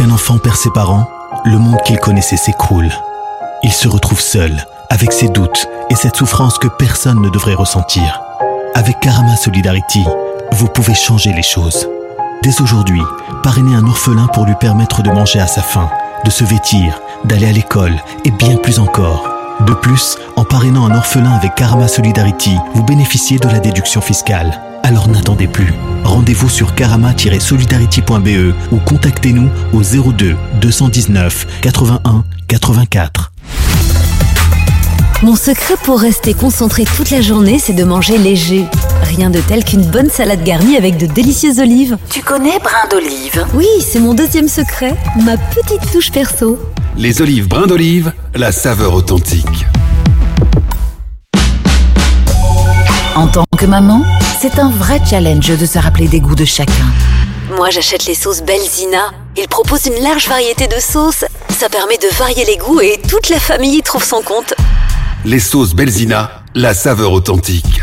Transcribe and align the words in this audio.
Lorsqu'un 0.00 0.14
enfant 0.14 0.38
perd 0.38 0.56
ses 0.56 0.70
parents, 0.70 1.10
le 1.44 1.58
monde 1.58 1.76
qu'il 1.84 1.98
connaissait 1.98 2.38
s'écroule. 2.38 2.90
Il 3.62 3.70
se 3.70 3.86
retrouve 3.86 4.18
seul, 4.18 4.64
avec 4.88 5.12
ses 5.12 5.28
doutes 5.28 5.68
et 5.90 5.94
cette 5.94 6.16
souffrance 6.16 6.56
que 6.56 6.68
personne 6.68 7.20
ne 7.20 7.28
devrait 7.28 7.52
ressentir. 7.52 8.22
Avec 8.74 8.98
Karama 9.00 9.36
Solidarity, 9.36 10.06
vous 10.52 10.68
pouvez 10.68 10.94
changer 10.94 11.34
les 11.34 11.42
choses. 11.42 11.86
Dès 12.42 12.62
aujourd'hui, 12.62 13.02
parrainez 13.42 13.74
un 13.74 13.86
orphelin 13.86 14.26
pour 14.28 14.46
lui 14.46 14.54
permettre 14.54 15.02
de 15.02 15.10
manger 15.10 15.38
à 15.38 15.46
sa 15.46 15.60
faim, 15.60 15.90
de 16.24 16.30
se 16.30 16.44
vêtir, 16.44 16.98
d'aller 17.24 17.48
à 17.48 17.52
l'école 17.52 18.00
et 18.24 18.30
bien 18.30 18.56
plus 18.56 18.78
encore. 18.78 19.39
De 19.66 19.74
plus, 19.74 20.16
en 20.36 20.44
parrainant 20.44 20.86
un 20.86 20.94
orphelin 20.96 21.32
avec 21.32 21.54
Karama 21.54 21.86
Solidarity, 21.86 22.56
vous 22.74 22.82
bénéficiez 22.82 23.38
de 23.38 23.48
la 23.48 23.58
déduction 23.58 24.00
fiscale. 24.00 24.58
Alors 24.82 25.08
n'attendez 25.08 25.46
plus. 25.46 25.74
Rendez-vous 26.04 26.48
sur 26.48 26.74
karama-solidarity.be 26.74 28.54
ou 28.72 28.76
contactez-nous 28.78 29.50
au 29.74 29.82
02 29.82 30.34
219 30.60 31.46
81 31.60 32.24
84. 32.48 33.32
Mon 35.22 35.36
secret 35.36 35.74
pour 35.84 36.00
rester 36.00 36.32
concentré 36.32 36.84
toute 36.84 37.10
la 37.10 37.20
journée, 37.20 37.58
c'est 37.58 37.74
de 37.74 37.84
manger 37.84 38.16
léger. 38.16 38.64
Rien 39.02 39.28
de 39.28 39.40
tel 39.40 39.64
qu'une 39.64 39.84
bonne 39.84 40.08
salade 40.08 40.42
garnie 40.42 40.78
avec 40.78 40.96
de 40.96 41.04
délicieuses 41.04 41.58
olives. 41.58 41.98
Tu 42.08 42.22
connais 42.22 42.58
brin 42.58 42.88
d'olive? 42.90 43.44
Oui, 43.52 43.66
c'est 43.86 44.00
mon 44.00 44.14
deuxième 44.14 44.48
secret, 44.48 44.94
ma 45.22 45.36
petite 45.36 45.92
touche 45.92 46.10
perso. 46.10 46.58
Les 46.96 47.22
olives 47.22 47.48
brin 47.48 47.66
d'olive, 47.66 48.12
la 48.34 48.52
saveur 48.52 48.94
authentique. 48.94 49.66
En 53.14 53.26
tant 53.26 53.44
que 53.56 53.66
maman, 53.66 54.02
c'est 54.40 54.58
un 54.58 54.70
vrai 54.70 55.00
challenge 55.08 55.56
de 55.56 55.66
se 55.66 55.78
rappeler 55.78 56.08
des 56.08 56.20
goûts 56.20 56.34
de 56.34 56.44
chacun. 56.44 56.86
Moi, 57.56 57.70
j'achète 57.70 58.06
les 58.06 58.14
sauces 58.14 58.42
Belzina. 58.42 59.10
Ils 59.36 59.48
proposent 59.48 59.86
une 59.86 60.02
large 60.02 60.28
variété 60.28 60.66
de 60.66 60.80
sauces. 60.80 61.24
Ça 61.48 61.68
permet 61.68 61.98
de 61.98 62.08
varier 62.18 62.44
les 62.44 62.56
goûts 62.56 62.80
et 62.80 63.00
toute 63.08 63.28
la 63.28 63.38
famille 63.38 63.78
y 63.78 63.82
trouve 63.82 64.04
son 64.04 64.22
compte. 64.22 64.54
Les 65.24 65.40
sauces 65.40 65.74
Belzina, 65.74 66.42
la 66.54 66.74
saveur 66.74 67.12
authentique. 67.12 67.82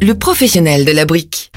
le 0.00 0.14
professionnel 0.14 0.84
de 0.84 0.92
la 0.92 1.04
brique. 1.04 1.50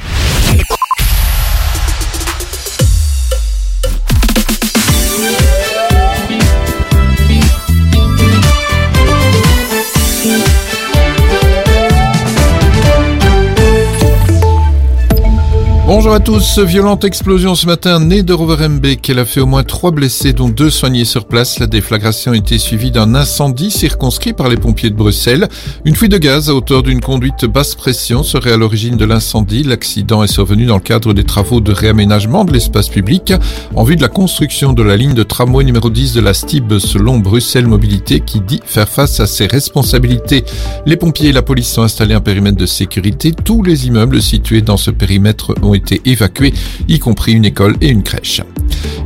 Bonjour 16.10 16.22
à 16.22 16.26
tous. 16.26 16.58
Violente 16.58 17.04
explosion 17.04 17.54
ce 17.54 17.68
matin, 17.68 18.00
née 18.00 18.24
de 18.24 18.34
Roverembeek. 18.34 19.08
Elle 19.12 19.20
a 19.20 19.26
fait 19.26 19.42
au 19.42 19.46
moins 19.46 19.62
trois 19.62 19.92
blessés, 19.92 20.34
dont 20.34 20.50
deux 20.50 20.72
soignés 20.72 21.06
sur 21.06 21.26
place. 21.26 21.60
La 21.60 21.68
déflagration 21.68 22.32
a 22.32 22.36
été 22.36 22.58
suivie 22.58 22.90
d'un 22.90 23.14
incendie 23.14 23.70
circonscrit 23.70 24.34
par 24.34 24.50
les 24.50 24.58
pompiers 24.58 24.90
de 24.90 24.96
Bruxelles. 24.96 25.48
Une 25.86 25.96
fuite 25.96 26.12
de 26.12 26.18
gaz 26.18 26.50
à 26.50 26.56
hauteur 26.56 26.82
d'une 26.82 27.00
conduite 27.00 27.46
basse 27.46 27.76
pression 27.76 28.24
serait 28.24 28.54
à 28.54 28.58
l'origine 28.58 28.98
de 28.98 29.06
l'incendie. 29.06 29.62
L'accident 29.62 30.24
est 30.24 30.34
survenu 30.34 30.66
dans 30.66 30.78
le 30.78 30.82
cadre 30.82 31.14
des 31.14 31.24
travaux 31.24 31.62
de 31.62 31.72
réaménagement 31.72 32.44
de 32.44 32.54
l'espace 32.54 32.90
public 32.90 33.34
en 33.76 33.84
vue 33.84 33.96
de 33.96 34.02
la 34.02 34.08
construction 34.08 34.74
de 34.74 34.82
la 34.82 34.98
ligne 34.98 35.14
de 35.14 35.22
tramway 35.22 35.64
numéro 35.64 35.92
10 35.92 36.14
de 36.14 36.22
la 36.22 36.34
STIB 36.34 36.80
selon 36.80 37.20
Bruxelles 37.20 37.68
Mobilité 37.68 38.20
qui 38.20 38.42
dit 38.42 38.62
faire 38.66 38.90
face 38.90 39.20
à 39.20 39.28
ses 39.28 39.46
responsabilités. 39.46 40.44
Les 40.88 40.98
pompiers 40.98 41.30
et 41.30 41.34
la 41.34 41.44
police 41.44 41.72
sont 41.72 41.84
installés 41.84 42.16
un 42.16 42.20
périmètre 42.20 42.58
de 42.58 42.66
sécurité. 42.66 43.32
Tous 43.32 43.62
les 43.62 43.86
immeubles 43.86 44.24
situés 44.24 44.62
dans 44.62 44.78
ce 44.78 44.90
périmètre 44.90 45.54
ont 45.62 45.76
été 45.76 45.99
évacués, 46.06 46.54
y 46.88 47.00
compris 47.00 47.34
une 47.34 47.46
école 47.46 47.76
et 47.82 47.90
une 47.90 48.04
crèche. 48.04 48.42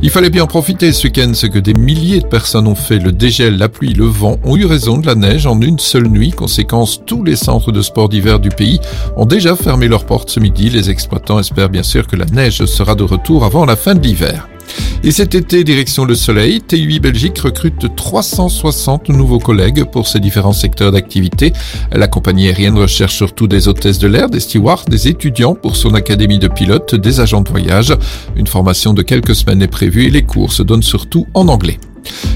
Il 0.02 0.10
fallait 0.10 0.30
bien 0.30 0.44
en 0.44 0.46
profiter 0.46 0.92
ce 0.92 1.06
week-end, 1.06 1.32
ce 1.34 1.46
que 1.46 1.58
des 1.58 1.72
milliers 1.72 2.20
de 2.20 2.26
personnes 2.26 2.66
ont 2.66 2.74
fait. 2.74 2.98
Le 2.98 3.10
dégel, 3.10 3.56
la 3.56 3.68
pluie, 3.68 3.94
le 3.94 4.04
vent 4.04 4.38
ont 4.44 4.56
eu 4.56 4.66
raison 4.66 4.98
de 4.98 5.06
la 5.06 5.14
neige 5.14 5.46
en 5.46 5.60
une 5.60 5.78
seule 5.78 6.08
nuit. 6.08 6.30
Conséquence, 6.30 7.00
tous 7.06 7.24
les 7.24 7.36
centres 7.36 7.72
de 7.72 7.80
sport 7.80 8.08
d'hiver 8.08 8.38
du 8.38 8.50
pays 8.50 8.80
ont 9.16 9.26
déjà 9.26 9.56
fermé 9.56 9.88
leurs 9.88 10.04
portes 10.04 10.30
ce 10.30 10.40
midi. 10.40 10.68
Les 10.68 10.90
exploitants 10.90 11.38
espèrent 11.38 11.70
bien 11.70 11.82
sûr 11.82 12.06
que 12.06 12.16
la 12.16 12.26
neige 12.26 12.64
sera 12.66 12.94
de 12.94 13.02
retour 13.02 13.44
avant 13.44 13.64
la 13.64 13.76
fin 13.76 13.94
de 13.94 14.00
l'hiver. 14.00 14.48
Et 15.02 15.10
cet 15.10 15.34
été, 15.34 15.64
direction 15.64 16.04
le 16.04 16.14
soleil, 16.14 16.62
TUI 16.62 16.98
Belgique 16.98 17.38
recrute 17.38 17.94
360 17.94 19.10
nouveaux 19.10 19.38
collègues 19.38 19.84
pour 19.84 20.08
ses 20.08 20.18
différents 20.18 20.52
secteurs 20.52 20.92
d'activité. 20.92 21.52
La 21.92 22.08
compagnie 22.08 22.48
aérienne 22.48 22.78
recherche 22.78 23.14
surtout 23.14 23.46
des 23.46 23.68
hôtesses 23.68 23.98
de 23.98 24.08
l'air, 24.08 24.30
des 24.30 24.40
stewards, 24.40 24.84
des 24.88 25.08
étudiants 25.08 25.54
pour 25.54 25.76
son 25.76 25.94
académie 25.94 26.38
de 26.38 26.48
pilotes, 26.48 26.94
des 26.94 27.20
agents 27.20 27.42
de 27.42 27.50
voyage. 27.50 27.94
Une 28.36 28.46
formation 28.46 28.94
de 28.94 29.02
quelques 29.02 29.34
semaines 29.34 29.62
est 29.62 29.68
prévue 29.68 30.06
et 30.06 30.10
les 30.10 30.22
cours 30.22 30.52
se 30.52 30.62
donnent 30.62 30.82
surtout 30.82 31.26
en 31.34 31.48
anglais. 31.48 31.78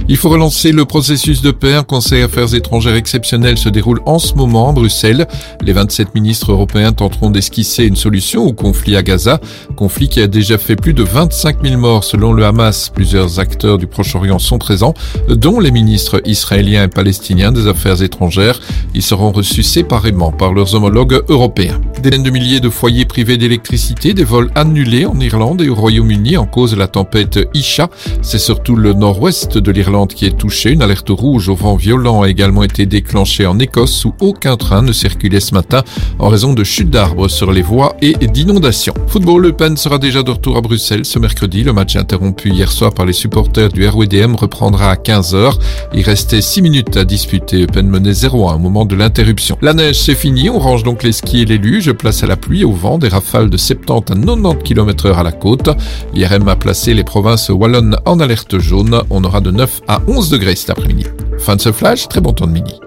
Il 0.09 0.17
faut 0.17 0.29
relancer 0.29 0.73
le 0.73 0.84
processus 0.84 1.43
de 1.43 1.51
paix. 1.51 1.75
Un 1.75 1.83
Conseil 1.83 2.23
Affaires 2.23 2.55
étrangères 2.55 2.95
exceptionnel 2.95 3.59
se 3.59 3.69
déroule 3.69 4.01
en 4.06 4.19
ce 4.19 4.34
moment 4.34 4.71
à 4.71 4.73
Bruxelles. 4.73 5.27
Les 5.62 5.73
27 5.73 6.15
ministres 6.15 6.53
européens 6.53 6.93
tenteront 6.93 7.31
d'esquisser 7.31 7.84
une 7.84 7.97
solution 7.97 8.45
au 8.45 8.53
conflit 8.53 8.97
à 8.97 9.03
Gaza. 9.03 9.41
Conflit 9.77 10.09
qui 10.09 10.21
a 10.21 10.27
déjà 10.27 10.59
fait 10.59 10.77
plus 10.77 10.95
de 10.95 11.03
25 11.03 11.62
000 11.62 11.81
morts 11.81 12.05
selon 12.05 12.33
le 12.33 12.45
Hamas. 12.45 12.91
Plusieurs 12.95 13.41
acteurs 13.41 13.78
du 13.78 13.87
Proche-Orient 13.87 14.39
sont 14.39 14.59
présents, 14.59 14.95
dont 15.28 15.61
les 15.61 15.71
ministres 15.71 16.23
israéliens 16.25 16.84
et 16.84 16.89
palestiniens 16.89 17.53
des 17.53 17.67
Affaires 17.67 18.03
étrangères. 18.03 18.61
Ils 18.95 19.03
seront 19.03 19.33
reçus 19.33 19.62
séparément 19.62 20.33
par 20.33 20.53
leurs 20.53 20.75
homologues 20.75 21.23
européens. 21.28 21.81
Des 22.03 22.11
dizaines 22.11 22.23
de 22.23 22.31
milliers 22.31 22.61
de 22.61 22.71
foyers 22.71 23.05
privés 23.05 23.37
d'électricité, 23.37 24.15
des 24.15 24.25
vols 24.25 24.51
annulés 24.55 25.05
en 25.05 25.19
Irlande 25.21 25.61
et 25.61 25.69
au 25.69 25.75
Royaume-Uni 25.75 26.37
en 26.37 26.47
cause 26.47 26.71
de 26.71 26.77
la 26.77 26.89
tempête 26.89 27.39
Isha. 27.55 27.91
C'est 28.23 28.39
surtout 28.39 28.77
le 28.77 28.93
nord-ouest 28.93 29.58
de 29.61 29.71
l'Irlande 29.71 30.13
qui 30.13 30.27
est 30.27 30.37
touché. 30.37 30.71
Une 30.71 30.83
alerte 30.83 31.11
rouge 31.11 31.49
au 31.49 31.55
vent 31.55 31.77
violent 31.77 32.23
a 32.23 32.29
également 32.29 32.63
été 32.63 32.87
déclenchée 32.87 33.47
en 33.47 33.59
Écosse 33.59 34.05
où 34.05 34.15
aucun 34.21 34.57
train 34.57 34.83
ne 34.83 34.93
circulait 34.93 35.41
ce 35.41 35.55
matin 35.55 35.83
en 36.19 36.29
raison 36.29 36.53
de 36.53 36.65
chutes 36.65 36.91
d'arbres 36.91 37.29
sur 37.29 37.53
les 37.53 37.63
voies 37.63 37.97
et 38.03 38.15
d'inondations. 38.15 38.95
Football, 39.07 39.43
Le 39.43 39.53
Pen 39.53 39.77
sera 39.77 39.99
déjà 39.99 40.23
de 40.23 40.31
retour 40.31 40.57
à 40.57 40.61
Bruxelles 40.61 41.05
ce 41.05 41.19
mercredi. 41.19 41.65
Le 41.65 41.73
match 41.73 41.97
interrompu 41.97 42.51
hier 42.51 42.71
soir 42.71 42.93
par 42.93 43.07
les 43.07 43.13
supporters 43.13 43.71
du 43.71 43.87
RWDM 43.87 44.35
reprendra 44.35 44.91
à 44.91 44.95
15h. 44.95 45.59
Il 45.95 46.03
restait 46.03 46.41
6 46.41 46.63
minutes 46.63 46.97
à 46.97 47.05
disputer. 47.05 47.61
Le 47.61 47.67
Pen 47.67 47.89
menait 47.89 48.13
0 48.13 48.49
à 48.49 48.53
un 48.53 48.59
moment 48.59 48.85
de 48.85 48.95
l'interruption. 48.95 49.59
La 49.63 49.75
neige, 49.75 50.01
c'est 50.01 50.15
fini. 50.15 50.51
On 50.51 50.59
range 50.59 50.83
donc 50.83 51.03
les 51.03 51.13
skis 51.13 51.43
et 51.43 51.45
les 51.45 51.59
luges. 51.59 51.93
Place 51.93 52.23
à 52.23 52.27
la 52.27 52.37
pluie, 52.37 52.65
au 52.65 52.73
vent, 52.73 52.99
des 52.99 53.09
rafales 53.09 53.51
de 53.51 53.57
70 53.57 53.93
à 53.93 54.15
90 54.17 54.63
km 54.63 55.07
heure 55.07 55.19
à 55.19 55.23
la 55.23 55.33
côte. 55.33 55.71
L'IRM 56.15 56.49
a 56.49 56.57
placé 56.57 56.95
les 56.95 57.05
provinces 57.05 57.49
wallonnes 57.49 57.97
en 58.05 58.21
alerte 58.21 58.59
jaune. 58.59 59.03
On 59.11 59.25
aura 59.25 59.41
de 59.41 59.47
9 59.50 59.81
à 59.88 60.00
11 60.06 60.31
degrés 60.31 60.56
cet 60.56 60.70
après-midi. 60.70 61.06
Fin 61.38 61.56
de 61.56 61.60
ce 61.60 61.72
flash, 61.72 62.09
très 62.09 62.20
bon 62.20 62.32
temps 62.32 62.47
de 62.47 62.53
midi. 62.53 62.81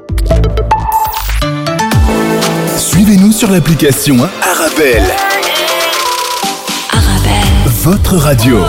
Suivez-nous 2.78 3.32
sur 3.32 3.50
l'application 3.52 4.18
Arabelle. 4.42 5.04
Arabelle. 6.92 7.48
Votre 7.84 8.18
radio. 8.18 8.60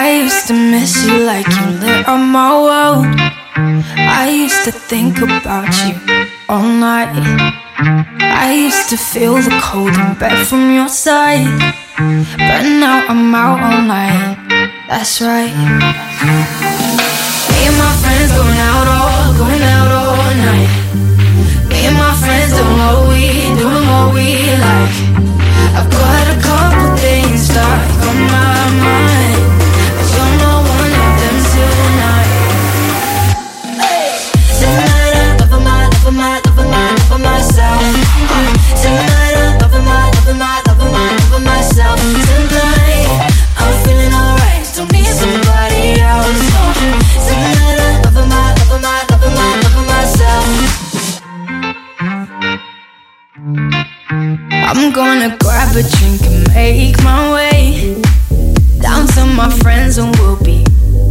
I 0.00 0.10
used 0.22 0.46
to 0.46 0.54
miss 0.54 1.04
you 1.04 1.26
like 1.26 1.48
you 1.58 1.66
lit 1.82 2.06
on 2.06 2.22
my 2.30 2.52
world. 2.66 3.06
I 4.22 4.30
used 4.30 4.62
to 4.66 4.70
think 4.70 5.18
about 5.18 5.74
you 5.82 5.94
all 6.48 6.62
night. 6.62 7.10
I 8.46 8.52
used 8.52 8.88
to 8.90 8.96
feel 8.96 9.34
the 9.34 9.58
cold 9.60 9.94
in 9.98 10.14
bed 10.14 10.46
from 10.46 10.70
your 10.72 10.88
side. 10.88 11.50
But 12.48 12.62
now 12.84 13.10
I'm 13.10 13.34
out 13.34 13.58
all 13.58 13.82
night. 13.82 14.38
That's 14.86 15.20
right. 15.20 15.50
Me 17.50 17.58
and 17.66 17.76
my 17.82 17.92
friends 17.98 18.30
going 18.38 18.60
out 18.70 18.86
all, 18.98 19.34
going 19.42 19.64
out 19.76 19.90
all 19.98 20.30
night. 20.46 20.70
Me 21.70 21.78
and 21.90 21.98
my 21.98 22.14
friends 22.22 22.54
doing 22.54 22.78
what 22.86 22.98
we, 23.10 23.24
doing 23.58 23.86
what 23.90 24.14
we 24.14 24.28
like. 24.62 24.94
I've 25.74 25.90
got 25.90 26.24
a 26.34 26.38
couple 26.46 26.86
things 27.02 27.50
stuck 27.50 27.82
on 28.06 28.16
my 28.30 28.62
mind. 28.78 29.07
I'm 54.70 54.92
gonna 54.92 55.34
grab 55.40 55.74
a 55.76 55.82
drink 55.82 56.20
and 56.28 56.46
make 56.52 57.02
my 57.02 57.32
way 57.32 57.96
down 58.82 59.06
to 59.16 59.24
my 59.24 59.48
friends 59.60 59.96
and 59.96 60.14
we'll 60.18 60.36
be 60.44 60.62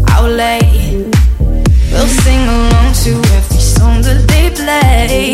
out 0.10 0.30
late. 0.30 1.10
We'll 1.92 2.12
sing 2.22 2.44
along 2.48 2.94
to 3.02 3.18
every 3.34 3.58
song 3.58 4.04
that 4.04 4.22
they 4.30 4.52
play, 4.54 5.34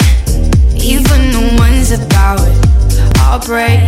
even 0.80 1.20
the 1.36 1.56
ones 1.60 1.92
about 1.92 2.40
heartbreak. 3.20 3.84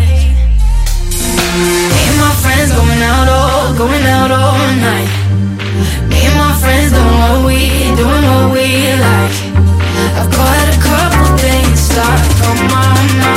Me 1.96 2.02
and 2.12 2.20
my 2.20 2.36
friends 2.44 2.76
going 2.76 3.04
out 3.08 3.30
all, 3.32 3.74
going 3.78 4.04
out 4.04 4.32
all 4.32 4.60
night. 4.84 5.12
Me 6.12 6.20
and 6.28 6.36
my 6.36 6.52
friends 6.60 6.92
doing 6.92 7.18
what 7.24 7.46
we, 7.48 7.72
doing 7.96 8.26
what 8.28 8.52
we 8.52 8.68
like. 9.00 9.36
I've 10.20 10.28
got 10.28 10.66
a 10.68 10.78
couple 10.84 11.38
things 11.40 11.80
stuck 11.80 12.20
on 12.52 12.58
my 12.68 12.92
mind, 13.24 13.35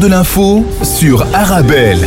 de 0.00 0.06
l'info 0.06 0.64
sur 0.82 1.26
Arabelle. 1.34 1.98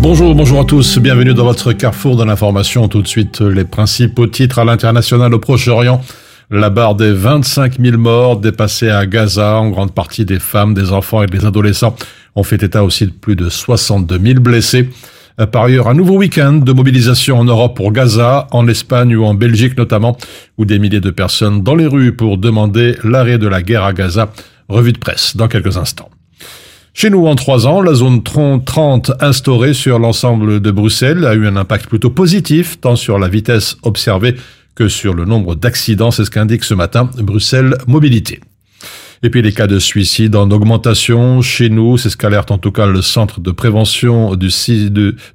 Bonjour, 0.00 0.34
bonjour 0.34 0.60
à 0.60 0.64
tous, 0.64 0.98
bienvenue 0.98 1.32
dans 1.32 1.44
votre 1.44 1.72
carrefour 1.72 2.16
de 2.16 2.24
l'information. 2.24 2.86
Tout 2.88 3.00
de 3.00 3.08
suite, 3.08 3.40
les 3.40 3.64
principaux 3.64 4.26
titres 4.26 4.58
à 4.58 4.64
l'international 4.64 5.32
au 5.32 5.38
Proche-Orient. 5.38 6.02
La 6.50 6.68
barre 6.68 6.96
des 6.96 7.12
25 7.12 7.80
000 7.80 7.96
morts 7.96 8.36
dépassée 8.36 8.90
à 8.90 9.06
Gaza, 9.06 9.56
en 9.56 9.70
grande 9.70 9.94
partie 9.94 10.26
des 10.26 10.38
femmes, 10.38 10.74
des 10.74 10.92
enfants 10.92 11.22
et 11.22 11.26
des 11.26 11.46
adolescents, 11.46 11.96
ont 12.36 12.42
fait 12.42 12.62
état 12.62 12.84
aussi 12.84 13.06
de 13.06 13.12
plus 13.12 13.36
de 13.36 13.48
62 13.48 14.18
000 14.18 14.40
blessés. 14.40 14.90
Par 15.52 15.64
ailleurs, 15.64 15.88
un 15.88 15.94
nouveau 15.94 16.16
week-end 16.16 16.54
de 16.54 16.72
mobilisation 16.72 17.38
en 17.38 17.44
Europe 17.44 17.76
pour 17.76 17.92
Gaza, 17.92 18.48
en 18.50 18.66
Espagne 18.68 19.16
ou 19.16 19.24
en 19.24 19.34
Belgique 19.34 19.78
notamment, 19.78 20.18
où 20.58 20.64
des 20.64 20.78
milliers 20.78 21.00
de 21.00 21.10
personnes 21.10 21.62
dans 21.62 21.76
les 21.76 21.86
rues 21.86 22.12
pour 22.12 22.36
demander 22.38 22.96
l'arrêt 23.04 23.38
de 23.38 23.46
la 23.46 23.62
guerre 23.62 23.84
à 23.84 23.92
Gaza. 23.92 24.30
Revue 24.68 24.92
de 24.92 24.98
presse 24.98 25.36
dans 25.36 25.48
quelques 25.48 25.76
instants. 25.76 26.10
Chez 26.94 27.10
nous, 27.10 27.26
en 27.26 27.36
trois 27.36 27.66
ans, 27.66 27.80
la 27.80 27.94
zone 27.94 28.22
30 28.24 29.12
instaurée 29.20 29.72
sur 29.72 29.98
l'ensemble 29.98 30.60
de 30.60 30.70
Bruxelles 30.70 31.24
a 31.24 31.34
eu 31.34 31.46
un 31.46 31.56
impact 31.56 31.86
plutôt 31.86 32.10
positif, 32.10 32.80
tant 32.80 32.96
sur 32.96 33.18
la 33.18 33.28
vitesse 33.28 33.76
observée 33.82 34.34
que 34.74 34.88
sur 34.88 35.14
le 35.14 35.24
nombre 35.24 35.54
d'accidents. 35.54 36.10
C'est 36.10 36.24
ce 36.24 36.30
qu'indique 36.30 36.64
ce 36.64 36.74
matin 36.74 37.08
Bruxelles 37.18 37.76
Mobilité. 37.86 38.40
Et 39.22 39.30
puis 39.30 39.42
les 39.42 39.52
cas 39.52 39.66
de 39.66 39.78
suicide 39.78 40.36
en 40.36 40.50
augmentation 40.50 41.42
chez 41.42 41.70
nous, 41.70 41.98
c'est 41.98 42.10
ce 42.10 42.16
qu'alerte 42.16 42.50
en 42.50 42.58
tout 42.58 42.70
cas 42.70 42.86
le 42.86 43.02
centre 43.02 43.40
de 43.40 43.50
prévention 43.50 44.36
du, 44.36 44.50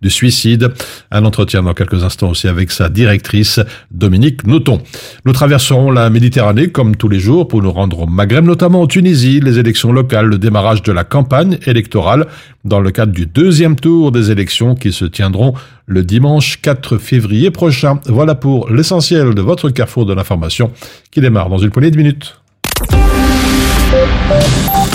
suicide. 0.07 0.71
Un 1.11 1.25
entretien 1.25 1.63
dans 1.63 1.73
quelques 1.73 2.03
instants 2.03 2.29
aussi 2.29 2.47
avec 2.47 2.71
sa 2.71 2.89
directrice 2.89 3.59
Dominique 3.91 4.47
Noton. 4.47 4.81
Nous 5.25 5.33
traverserons 5.33 5.91
la 5.91 6.09
Méditerranée 6.09 6.69
comme 6.69 6.95
tous 6.95 7.09
les 7.09 7.19
jours 7.19 7.47
pour 7.47 7.61
nous 7.61 7.71
rendre 7.71 8.01
au 8.01 8.07
Maghreb, 8.07 8.45
notamment 8.45 8.81
en 8.81 8.87
Tunisie, 8.87 9.39
les 9.39 9.59
élections 9.59 9.91
locales, 9.91 10.27
le 10.27 10.37
démarrage 10.37 10.81
de 10.83 10.91
la 10.91 11.03
campagne 11.03 11.57
électorale 11.65 12.27
dans 12.65 12.79
le 12.79 12.91
cadre 12.91 13.11
du 13.11 13.25
deuxième 13.25 13.75
tour 13.75 14.11
des 14.11 14.31
élections 14.31 14.75
qui 14.75 14.93
se 14.93 15.05
tiendront 15.05 15.53
le 15.85 16.03
dimanche 16.03 16.61
4 16.61 16.97
février 16.97 17.51
prochain. 17.51 17.99
Voilà 18.05 18.35
pour 18.35 18.69
l'essentiel 18.69 19.33
de 19.33 19.41
votre 19.41 19.69
carrefour 19.69 20.05
de 20.05 20.13
l'information 20.13 20.71
qui 21.11 21.21
démarre 21.21 21.49
dans 21.49 21.57
une 21.57 21.71
poignée 21.71 21.91
de 21.91 21.97
minutes. 21.97 22.37
Thank 23.93 24.87
you. 24.87 24.92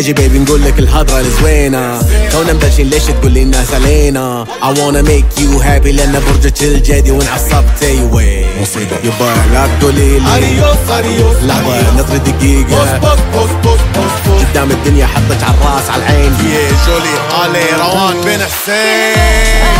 أجي 0.00 0.12
بيبي 0.12 0.38
نقول 0.38 0.62
لك 0.62 0.78
الهضرة 0.78 1.20
الزوينة. 1.20 2.02
تونا 2.32 2.52
مبلشين 2.52 2.90
ليش 2.90 3.04
تقول 3.04 3.32
لي 3.32 3.42
الناس 3.42 3.74
علينا؟ 3.74 4.46
I 4.62 4.78
wanna 4.78 5.02
make 5.02 5.40
you 5.40 5.60
happy 5.62 5.86
لأن 5.86 6.22
برجك 6.26 6.62
الجدي 6.62 7.10
وانعصبت. 7.10 7.82
أيوه. 7.82 8.44
مصيبة. 8.62 8.96
يبا 9.04 9.34
لا 9.52 9.68
تقولي 9.80 10.18
لي 10.18 10.36
اديوس 10.36 10.90
اديوس 10.90 11.36
لحظة 11.42 11.94
نطري 11.96 12.18
دقيقة. 12.18 12.98
بوس 12.98 13.10
بوس 13.34 13.50
بوس 13.64 13.80
بوس 13.94 14.42
قدام 14.42 14.70
الدنيا 14.70 15.06
حطك 15.06 15.42
على 15.42 15.54
الراس 15.54 15.90
على 15.90 16.02
العين. 16.02 16.32
يا 16.32 16.70
جولي 16.86 17.42
علي 17.42 17.64
روان 17.82 18.20
بن 18.24 18.44
حسين. 18.44 19.79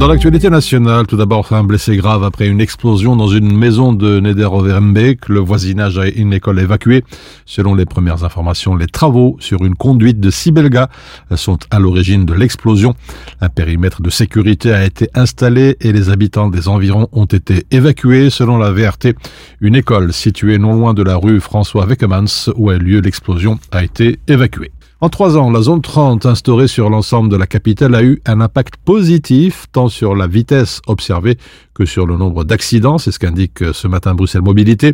Dans 0.00 0.08
l'actualité 0.08 0.48
nationale, 0.48 1.06
tout 1.06 1.18
d'abord 1.18 1.52
un 1.52 1.62
blessé 1.62 1.94
grave 1.94 2.24
après 2.24 2.48
une 2.48 2.62
explosion 2.62 3.16
dans 3.16 3.28
une 3.28 3.54
maison 3.54 3.92
de 3.92 4.18
Nederoverbeek. 4.18 5.28
Le 5.28 5.40
voisinage 5.40 5.98
a 5.98 6.08
une 6.08 6.32
école 6.32 6.58
évacuée. 6.58 7.04
Selon 7.44 7.74
les 7.74 7.84
premières 7.84 8.24
informations, 8.24 8.74
les 8.74 8.86
travaux 8.86 9.36
sur 9.40 9.62
une 9.62 9.74
conduite 9.74 10.18
de 10.18 10.30
Sibelga 10.30 10.88
sont 11.36 11.58
à 11.70 11.78
l'origine 11.78 12.24
de 12.24 12.32
l'explosion. 12.32 12.94
Un 13.42 13.50
périmètre 13.50 14.00
de 14.00 14.08
sécurité 14.08 14.72
a 14.72 14.86
été 14.86 15.10
installé 15.12 15.76
et 15.82 15.92
les 15.92 16.08
habitants 16.08 16.48
des 16.48 16.66
environs 16.66 17.08
ont 17.12 17.26
été 17.26 17.66
évacués. 17.70 18.30
Selon 18.30 18.56
la 18.56 18.72
VRT, 18.72 19.14
une 19.60 19.74
école 19.74 20.14
située 20.14 20.56
non 20.56 20.72
loin 20.72 20.94
de 20.94 21.02
la 21.02 21.16
rue 21.16 21.40
François 21.40 21.84
Weckemans 21.84 22.48
où 22.56 22.70
a 22.70 22.76
eu 22.76 22.78
lieu 22.78 23.00
l'explosion 23.00 23.58
a 23.70 23.84
été 23.84 24.18
évacuée. 24.28 24.72
En 25.02 25.08
trois 25.08 25.38
ans, 25.38 25.50
la 25.50 25.62
zone 25.62 25.80
30 25.80 26.26
instaurée 26.26 26.68
sur 26.68 26.90
l'ensemble 26.90 27.30
de 27.30 27.36
la 27.36 27.46
capitale 27.46 27.94
a 27.94 28.02
eu 28.02 28.20
un 28.26 28.42
impact 28.42 28.74
positif 28.76 29.64
tant 29.72 29.88
sur 29.88 30.14
la 30.14 30.26
vitesse 30.26 30.82
observée 30.86 31.38
que 31.72 31.86
sur 31.86 32.06
le 32.06 32.18
nombre 32.18 32.44
d'accidents. 32.44 32.98
C'est 32.98 33.10
ce 33.10 33.18
qu'indique 33.18 33.64
ce 33.72 33.88
matin 33.88 34.14
Bruxelles 34.14 34.42
Mobilité. 34.42 34.92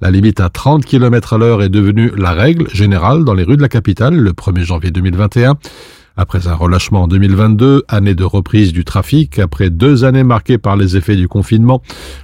La 0.00 0.12
limite 0.12 0.38
à 0.38 0.48
30 0.48 0.84
km 0.84 1.32
à 1.32 1.38
l'heure 1.38 1.60
est 1.60 1.70
devenue 1.70 2.12
la 2.16 2.34
règle 2.34 2.70
générale 2.72 3.24
dans 3.24 3.34
les 3.34 3.42
rues 3.42 3.56
de 3.56 3.62
la 3.62 3.68
capitale 3.68 4.14
le 4.14 4.30
1er 4.30 4.62
janvier 4.62 4.92
2021. 4.92 5.56
Après 6.20 6.48
un 6.48 6.54
relâchement 6.54 7.04
en 7.04 7.06
2022, 7.06 7.84
année 7.86 8.16
de 8.16 8.24
reprise 8.24 8.72
du 8.72 8.84
trafic, 8.84 9.38
après 9.38 9.70
deux 9.70 10.02
années 10.02 10.24
marquées 10.24 10.58
par 10.58 10.76
les 10.76 10.96
effets 10.96 11.14
du 11.14 11.28
confinement, 11.28 11.80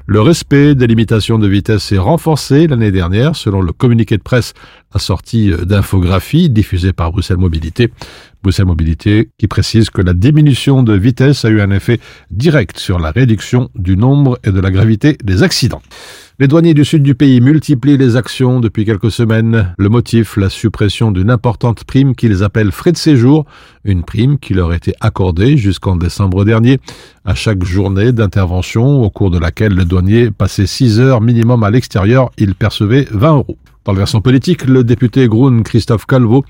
le 0.06 0.20
respect 0.20 0.74
des 0.74 0.88
limitations 0.88 1.38
de 1.38 1.46
vitesse 1.46 1.92
est 1.92 1.98
renforcé 1.98 2.66
l'année 2.66 2.90
dernière, 2.90 3.36
selon 3.36 3.62
le 3.62 3.72
communiqué 3.72 4.16
de 4.16 4.22
presse 4.22 4.52
assorti 4.92 5.52
d'infographies 5.62 6.50
diffusées 6.50 6.92
par 6.92 7.12
Bruxelles 7.12 7.36
Mobilité. 7.36 7.92
Bruxelles 8.42 8.66
Mobilité 8.66 9.30
qui 9.38 9.46
précise 9.46 9.90
que 9.90 10.02
la 10.02 10.12
diminution 10.12 10.82
de 10.82 10.94
vitesse 10.94 11.44
a 11.44 11.48
eu 11.48 11.60
un 11.60 11.70
effet 11.70 12.00
direct 12.32 12.80
sur 12.80 12.98
la 12.98 13.12
réduction 13.12 13.70
du 13.76 13.96
nombre 13.96 14.40
et 14.42 14.50
de 14.50 14.60
la 14.60 14.72
gravité 14.72 15.16
des 15.22 15.44
accidents. 15.44 15.82
Les 16.40 16.48
douaniers 16.48 16.74
du 16.74 16.84
sud 16.84 17.04
du 17.04 17.14
pays 17.14 17.40
multiplient 17.40 17.96
les 17.96 18.16
actions 18.16 18.58
depuis 18.58 18.84
quelques 18.84 19.12
semaines. 19.12 19.72
Le 19.78 19.88
motif, 19.88 20.36
la 20.36 20.50
suppression 20.50 21.12
d'une 21.12 21.30
importante 21.30 21.84
prime 21.84 22.16
qu'ils 22.16 22.42
appellent 22.42 22.72
frais 22.72 22.90
de 22.90 22.96
séjour, 22.96 23.46
une 23.84 24.02
prime 24.02 24.40
qui 24.40 24.52
leur 24.52 24.74
était 24.74 24.94
accordée 25.00 25.56
jusqu'en 25.56 25.94
décembre 25.94 26.44
dernier 26.44 26.80
à 27.24 27.34
chaque 27.34 27.64
journée 27.64 28.12
d'intervention 28.12 29.02
au 29.02 29.10
cours 29.10 29.30
de 29.30 29.38
laquelle 29.38 29.74
le 29.74 29.84
douanier 29.84 30.30
passait 30.30 30.66
6 30.66 31.00
heures 31.00 31.20
minimum 31.20 31.62
à 31.64 31.70
l'extérieur, 31.70 32.30
il 32.36 32.54
percevait 32.54 33.06
20 33.10 33.36
euros. 33.36 33.58
Dans 33.84 33.92
la 33.92 33.98
version 33.98 34.22
politique, 34.22 34.64
le 34.64 34.82
député 34.82 35.28
Grun 35.28 35.62
Christophe 35.62 36.06
Calvo 36.06 36.42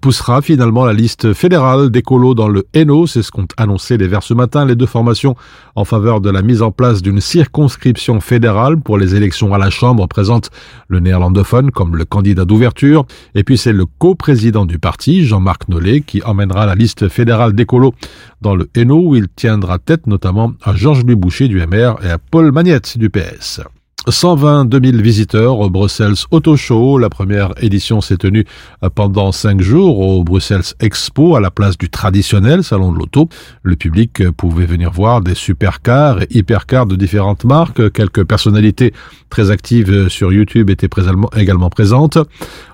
poussera 0.00 0.42
finalement 0.42 0.84
la 0.84 0.92
liste 0.92 1.32
fédérale 1.32 1.90
d'écolos 1.90 2.36
dans 2.36 2.46
le 2.46 2.66
Hainaut. 2.72 3.08
C'est 3.08 3.22
ce 3.22 3.32
qu'ont 3.32 3.48
annoncé 3.56 3.96
les 3.96 4.06
Verts 4.06 4.22
ce 4.22 4.32
matin 4.32 4.64
les 4.64 4.76
deux 4.76 4.86
formations 4.86 5.34
en 5.74 5.84
faveur 5.84 6.20
de 6.20 6.30
la 6.30 6.40
mise 6.40 6.62
en 6.62 6.70
place 6.70 7.02
d'une 7.02 7.20
circonscription 7.20 8.20
fédérale 8.20 8.78
pour 8.78 8.96
les 8.96 9.16
élections 9.16 9.52
à 9.52 9.58
la 9.58 9.70
Chambre 9.70 10.06
présente 10.06 10.50
le 10.86 11.00
néerlandophone 11.00 11.72
comme 11.72 11.96
le 11.96 12.04
candidat 12.04 12.44
d'ouverture. 12.44 13.06
Et 13.34 13.42
puis 13.42 13.58
c'est 13.58 13.72
le 13.72 13.84
co-président 13.84 14.64
du 14.64 14.78
parti, 14.78 15.24
Jean-Marc 15.26 15.68
Nollet, 15.68 16.02
qui 16.02 16.22
emmènera 16.22 16.64
la 16.64 16.76
liste 16.76 17.08
fédérale 17.08 17.54
d'écolos 17.54 17.92
dans 18.40 18.54
le 18.54 18.70
Hainaut 18.76 19.02
où 19.02 19.16
il 19.16 19.26
tiendra 19.26 19.80
tête 19.80 20.06
notamment 20.08 20.52
à 20.64 20.74
Georges-Louis 20.74 21.14
Boucher 21.14 21.48
du 21.48 21.64
MR 21.64 21.96
et 22.02 22.10
à 22.10 22.18
Paul 22.18 22.50
Magnette 22.52 22.98
du 22.98 23.10
PS. 23.10 23.60
122 24.06 24.80
000 24.90 25.02
visiteurs 25.02 25.58
au 25.58 25.68
Bruxelles 25.68 26.14
Auto 26.30 26.56
Show. 26.56 26.98
La 26.98 27.10
première 27.10 27.52
édition 27.60 28.00
s'est 28.00 28.16
tenue 28.16 28.46
pendant 28.94 29.32
cinq 29.32 29.60
jours 29.60 29.98
au 29.98 30.24
Bruxelles 30.24 30.62
Expo 30.80 31.36
à 31.36 31.40
la 31.40 31.50
place 31.50 31.76
du 31.76 31.90
traditionnel 31.90 32.64
salon 32.64 32.92
de 32.92 32.98
l'auto. 32.98 33.28
Le 33.62 33.76
public 33.76 34.30
pouvait 34.30 34.66
venir 34.66 34.90
voir 34.92 35.20
des 35.20 35.34
supercars 35.34 36.22
et 36.22 36.28
hypercars 36.30 36.86
de 36.86 36.96
différentes 36.96 37.44
marques. 37.44 37.92
Quelques 37.92 38.24
personnalités 38.24 38.94
très 39.28 39.50
actives 39.50 40.08
sur 40.08 40.32
YouTube 40.32 40.70
étaient 40.70 40.88
également 41.36 41.70
présentes. 41.70 42.18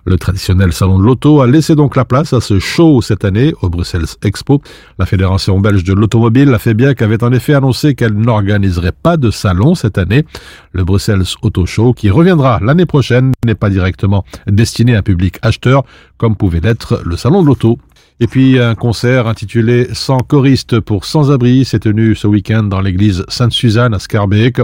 Le 0.07 0.19
traditionnel 0.19 0.75
salon 0.75 0.99
de 0.99 1.05
l'auto 1.05 1.41
a 1.41 1.47
laissé 1.47 1.75
donc 1.75 1.97
la 1.97 2.05
place 2.05 2.35
à 2.35 2.41
ce 2.43 2.59
show 2.59 3.01
cette 3.01 3.25
année 3.25 3.55
au 3.63 3.71
Bruxelles 3.71 4.05
Expo. 4.23 4.61
La 4.99 5.07
Fédération 5.07 5.59
belge 5.61 5.83
de 5.83 5.95
l'automobile, 5.95 6.51
la 6.51 6.59
FEBIAC, 6.59 7.01
avait 7.01 7.25
en 7.25 7.33
effet 7.33 7.55
annoncé 7.55 7.95
qu'elle 7.95 8.13
n'organiserait 8.13 8.93
pas 8.93 9.17
de 9.17 9.31
salon 9.31 9.75
cette 9.75 9.97
année. 9.97 10.27
Le 10.73 10.85
Bruxelles 10.85 11.25
Auto 11.41 11.65
Show, 11.65 11.95
qui 11.95 12.11
reviendra 12.11 12.61
l'année 12.61 12.85
prochaine, 12.85 13.33
n'est 13.47 13.55
pas 13.55 13.71
directement 13.71 14.27
destiné 14.47 14.95
à 14.95 14.99
un 14.99 15.03
public 15.03 15.39
acheteur, 15.41 15.85
comme 16.19 16.37
pouvait 16.37 16.61
l'être 16.61 17.01
le 17.03 17.17
salon 17.17 17.43
de 17.43 17.47
l'auto. 17.47 17.79
Et 18.21 18.29
puis 18.29 18.61
un 18.61 18.77
concert 18.77 19.27
intitulé 19.27 19.89
Sans 19.93 20.19
choriste 20.19 20.79
pour 20.79 21.05
sans-abri 21.05 21.65
s'est 21.65 21.81
tenu 21.81 22.15
ce 22.15 22.29
week-end 22.29 22.63
dans 22.63 22.81
l'église 22.81 23.25
Sainte-Suzanne 23.29 23.93
à 23.93 23.99
Scarbeck. 23.99 24.61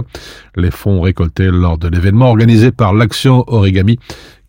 Les 0.55 0.71
fonds 0.71 1.01
récoltés 1.01 1.49
lors 1.51 1.77
de 1.77 1.89
l'événement 1.89 2.29
organisé 2.29 2.71
par 2.71 2.93
l'Action 2.93 3.43
Origami 3.47 3.99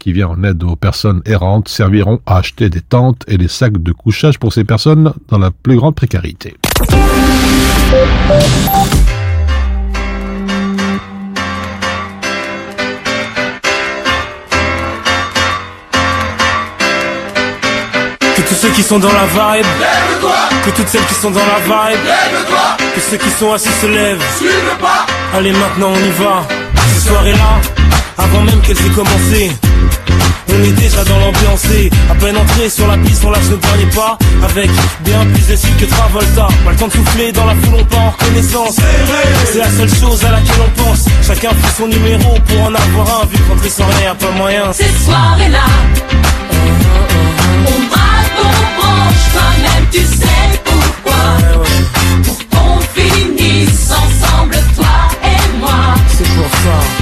qui 0.03 0.13
vient 0.13 0.27
en 0.27 0.43
aide 0.43 0.65
aux 0.65 0.75
personnes 0.75 1.23
errantes 1.27 1.69
serviront 1.69 2.19
à 2.27 2.39
acheter 2.39 2.69
des 2.69 2.81
tentes 2.81 3.23
et 3.29 3.39
des 3.39 3.47
sacs 3.47 3.81
de 3.81 3.93
couchage 3.93 4.37
pour 4.37 4.53
ces 4.53 4.65
personnes 4.65 5.13
dans 5.29 5.39
la 5.39 5.53
plus 5.53 5.77
grande 5.77 5.95
précarité. 5.95 6.57
Que 18.35 18.43
tous 18.49 18.55
ceux 18.57 18.71
qui 18.71 18.83
sont 18.83 18.99
dans 18.99 19.13
la 19.13 19.27
vibe, 19.27 19.67
que 20.65 20.71
toutes 20.71 20.89
celles 20.89 21.07
qui 21.07 21.15
sont 21.15 21.31
dans 21.31 21.47
la 21.47 21.61
vibe, 21.61 22.01
que 22.93 23.01
ceux 23.01 23.19
qui 23.19 23.31
sont 23.31 23.53
assis 23.53 23.69
se 23.81 23.87
lèvent. 23.87 24.21
Allez 25.33 25.53
maintenant 25.53 25.93
on 25.93 25.97
y 25.97 26.11
va. 26.21 26.43
Cette 26.89 27.09
soirée-là, 27.09 27.61
avant 28.19 28.41
même 28.43 28.61
qu'elle 28.63 28.77
ait 28.79 28.91
commencé. 28.97 29.53
On 30.49 30.63
est 30.63 30.73
déjà 30.73 31.05
dans 31.05 31.19
l'ambiance 31.19 31.65
à 32.11 32.15
peine 32.15 32.37
entré 32.37 32.69
sur 32.69 32.87
la 32.87 32.97
piste, 32.99 33.23
on 33.25 33.31
lâche 33.31 33.49
nos 33.51 33.57
derniers 33.57 33.87
pas. 33.95 34.19
Avec 34.43 34.71
bien 35.01 35.25
plus 35.33 35.47
de 35.47 35.57
style 35.57 35.77
que 35.77 35.85
Travolta. 35.87 36.49
Pas 36.65 36.71
le 36.71 36.77
temps 36.77 36.89
de 36.89 36.93
souffler 36.93 37.33
dans 37.33 37.47
la 37.47 37.55
foule, 37.55 37.75
on 37.81 37.85
part 37.85 38.01
en 38.01 38.11
reconnaissance. 38.11 38.77
C'est 39.51 39.59
la 39.59 39.71
seule 39.71 39.95
chose 39.95 40.25
à 40.25 40.33
laquelle 40.33 40.61
on 40.67 40.83
pense. 40.83 41.05
Chacun 41.27 41.51
fait 41.51 41.83
son 41.83 41.89
numéro 41.89 42.39
pour 42.47 42.63
en 42.63 42.75
avoir 42.75 43.23
un 43.23 43.27
Vu 43.27 43.39
qu'entrer 43.49 43.69
sans 43.69 43.87
rien, 43.87 44.15
pas 44.15 44.31
moyen. 44.33 44.73
Cette 44.73 44.99
soirée-là 45.05 45.67
On 47.67 47.87
braque, 47.89 48.39
on 48.39 48.81
branche, 48.81 49.25
toi-même 49.33 49.87
tu 49.91 50.01
sais 50.01 50.61
pourquoi. 50.65 51.23
Pour 52.25 52.39
qu'on 52.51 52.81
finisse 52.95 53.91
ensemble, 53.91 54.57
toi 54.77 54.87
et 55.25 55.59
moi. 55.59 55.95
C'est 56.09 56.29
pour 56.35 56.51
ça 56.51 57.02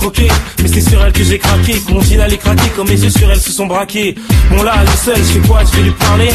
croquer, 0.00 0.28
mais 0.62 0.68
c'est 0.68 0.80
sur 0.80 1.04
elles 1.04 1.12
que 1.12 1.22
j'ai 1.22 1.38
craqué. 1.38 1.74
Que 1.74 1.92
mon 1.92 2.00
allait 2.00 2.38
craquer, 2.38 2.70
quand 2.74 2.84
mes 2.84 2.98
yeux 3.00 3.10
sur 3.10 3.30
elles 3.30 3.40
se 3.40 3.52
sont 3.52 3.66
braqués. 3.66 4.14
Bon 4.50 4.62
là, 4.62 4.74
elle 4.80 4.88
est 4.88 4.96
seule, 4.96 5.16
je 5.16 5.38
fais 5.38 5.46
quoi, 5.46 5.60
je 5.64 5.76
vais 5.76 5.82
lui 5.82 5.90
parler. 5.92 6.30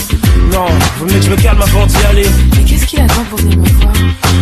Non, 0.51 0.67
vaut 0.99 1.05
mieux 1.05 1.19
que 1.19 1.25
je 1.25 1.29
me 1.31 1.35
calme 1.35 1.61
avant 1.61 1.85
d'y 1.87 1.97
aller. 2.09 2.27
Mais 2.55 2.63
qu'est-ce 2.63 2.85
qu'il 2.85 3.01
attend 3.01 3.23
pour 3.29 3.39
venir 3.39 3.57
me 3.57 3.69
voir? 3.69 3.93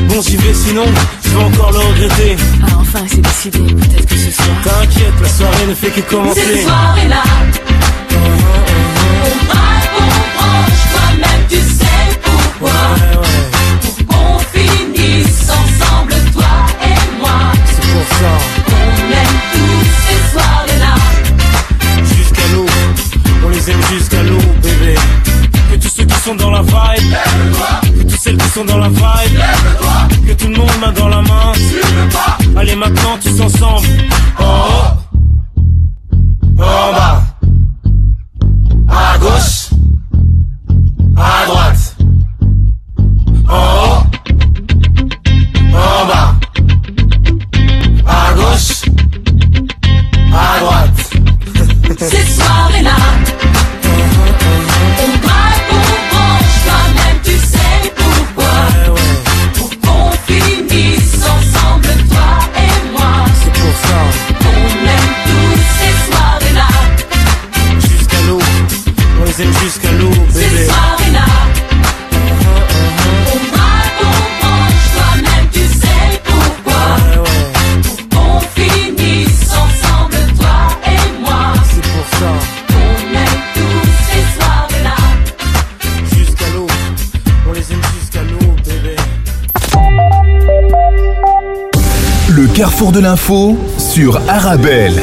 Bon 0.09 0.21
j'y 0.21 0.35
vais 0.35 0.53
sinon, 0.53 0.85
je 1.23 1.29
vais 1.29 1.43
encore 1.43 1.71
le 1.71 1.79
regretter. 1.79 2.35
Ah 2.63 2.67
enfin, 2.79 2.99
c'est 3.07 3.21
décidé, 3.21 3.59
peut-être 3.59 4.05
que 4.05 4.17
ce 4.17 4.31
soir. 4.31 4.47
T'inquiète, 4.63 5.13
la 5.21 5.29
soirée 5.29 5.67
ne 5.69 5.73
fait 5.73 5.91
que 5.91 6.01
commencer 6.01 6.41
Cette 6.41 6.63
soirée-là 6.63 7.23
On 8.11 9.45
braque, 9.45 9.89
on 9.99 10.37
branche, 10.37 10.83
toi-même 10.91 11.43
tu 11.49 11.55
sais 11.55 12.19
pourquoi. 12.23 12.79
Pour 13.81 13.97
qu'on 14.07 14.39
finisse 14.53 15.49
ensemble, 15.49 16.13
toi 16.33 16.53
et 16.83 17.19
moi. 17.21 17.39
C'est 17.65 17.87
pour 17.93 18.17
ça 18.17 18.52
les 23.65 23.71
aime 23.71 23.81
jusqu'à 23.91 24.23
l'eau, 24.23 24.37
bébé. 24.61 24.95
Que 25.71 25.77
tous 25.77 25.89
ceux 25.89 26.05
qui 26.05 26.19
sont 26.19 26.35
dans 26.35 26.51
la 26.51 26.61
vibe, 26.61 27.09
lève 27.09 27.97
Que 27.97 28.03
tous 28.03 28.17
celles 28.17 28.37
qui 28.37 28.49
sont 28.49 28.65
dans 28.65 28.77
la 28.77 28.89
vibe, 28.89 29.33
lève 29.33 30.27
Que 30.27 30.33
tout 30.33 30.47
le 30.47 30.55
monde 30.55 30.69
main 30.79 30.91
dans 30.91 31.09
la 31.09 31.21
main, 31.21 31.53
Allez 32.55 32.75
maintenant 32.75 33.17
tous 33.21 33.41
ensemble. 33.41 33.87
Oh. 34.39 34.43
oh. 34.43 35.12
Sur 93.77 94.17
Arabelle. 94.29 94.99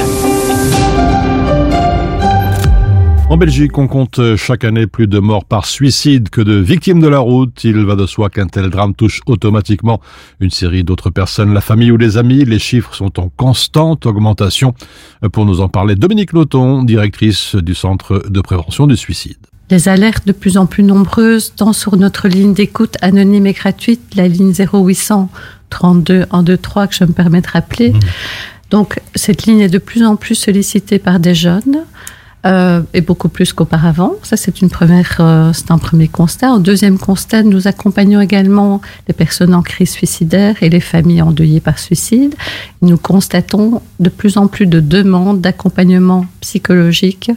En 3.31 3.39
Belgique, 3.39 3.79
on 3.79 3.89
compte 3.89 4.37
chaque 4.37 4.65
année 4.65 4.87
plus 4.87 5.07
de 5.07 5.19
morts 5.21 5.47
par 5.47 5.65
suicide 5.65 6.29
que 6.29 6.43
de 6.43 6.53
victimes 6.53 7.01
de 7.01 7.09
la 7.09 7.21
route. 7.21 7.65
Il 7.65 7.83
va 7.87 7.97
de 7.97 8.05
soi 8.05 8.29
qu'un 8.29 8.47
tel 8.47 8.69
drame 8.69 8.95
touche 8.95 9.23
automatiquement 9.25 10.03
une 10.39 10.51
série 10.51 10.85
d'autres 10.85 11.09
personnes, 11.09 11.55
la 11.55 11.63
famille 11.63 11.93
ou 11.93 11.97
les 11.97 12.19
amis. 12.19 12.45
Les 12.45 12.59
chiffres 12.59 12.95
sont 12.95 13.19
en 13.19 13.31
constante 13.31 14.05
augmentation. 14.05 14.75
Pour 15.33 15.47
nous 15.47 15.63
en 15.63 15.69
parler, 15.69 15.95
Dominique 15.95 16.35
Loton, 16.35 16.83
directrice 16.83 17.57
du 17.57 17.75
Centre 17.75 18.23
de 18.29 18.41
prévention 18.43 18.87
du 18.87 18.99
suicide. 18.99 19.50
Les 19.71 19.89
alertes 19.89 20.27
de 20.27 20.33
plus 20.33 20.57
en 20.57 20.67
plus 20.67 20.83
nombreuses, 20.83 21.53
tant 21.55 21.73
sur 21.73 21.97
notre 21.97 22.27
ligne 22.27 22.55
d'écoute 22.55 22.97
anonyme 23.03 23.47
et 23.47 23.53
gratuite, 23.53 24.01
la 24.17 24.27
ligne 24.27 24.53
0800 24.53 25.31
32 25.71 26.27
123 26.31 26.87
que 26.89 26.95
je 26.95 27.05
me 27.05 27.13
permets 27.13 27.41
de 27.41 27.47
rappeler. 27.47 27.93
Donc, 28.71 29.01
cette 29.15 29.47
ligne 29.47 29.61
est 29.61 29.69
de 29.69 29.79
plus 29.79 30.05
en 30.05 30.17
plus 30.17 30.35
sollicitée 30.35 30.99
par 30.99 31.21
des 31.21 31.35
jeunes. 31.35 31.85
euh, 32.47 32.81
et 32.95 33.03
beaucoup 33.03 33.29
plus 33.29 33.53
qu'auparavant. 33.53 34.15
Ça, 34.23 34.37
c'est 34.37 34.63
une 34.63 34.71
première, 34.71 35.19
euh, 35.21 35.53
c'est 35.53 35.71
un 35.71 35.79
premier 35.79 36.09
constat. 36.09 36.51
Un 36.51 36.59
deuxième 36.59 36.99
constat, 36.99 37.43
nous 37.43 37.69
accompagnons 37.69 38.21
également 38.21 38.81
les 39.09 39.15
personnes 39.15 39.55
en 39.55 39.61
crise 39.63 39.91
suicidaire 39.91 40.57
et 40.63 40.71
les 40.71 40.81
familles 40.81 41.21
endeuillées 41.21 41.61
par 41.61 41.79
suicide. 41.79 42.35
Nous 42.81 42.97
constatons 42.97 43.83
de 43.99 44.09
plus 44.09 44.39
en 44.39 44.47
plus 44.47 44.67
de 44.67 44.81
demandes 44.81 45.43
d'accompagnement 45.43 46.25
psychologique 46.41 47.31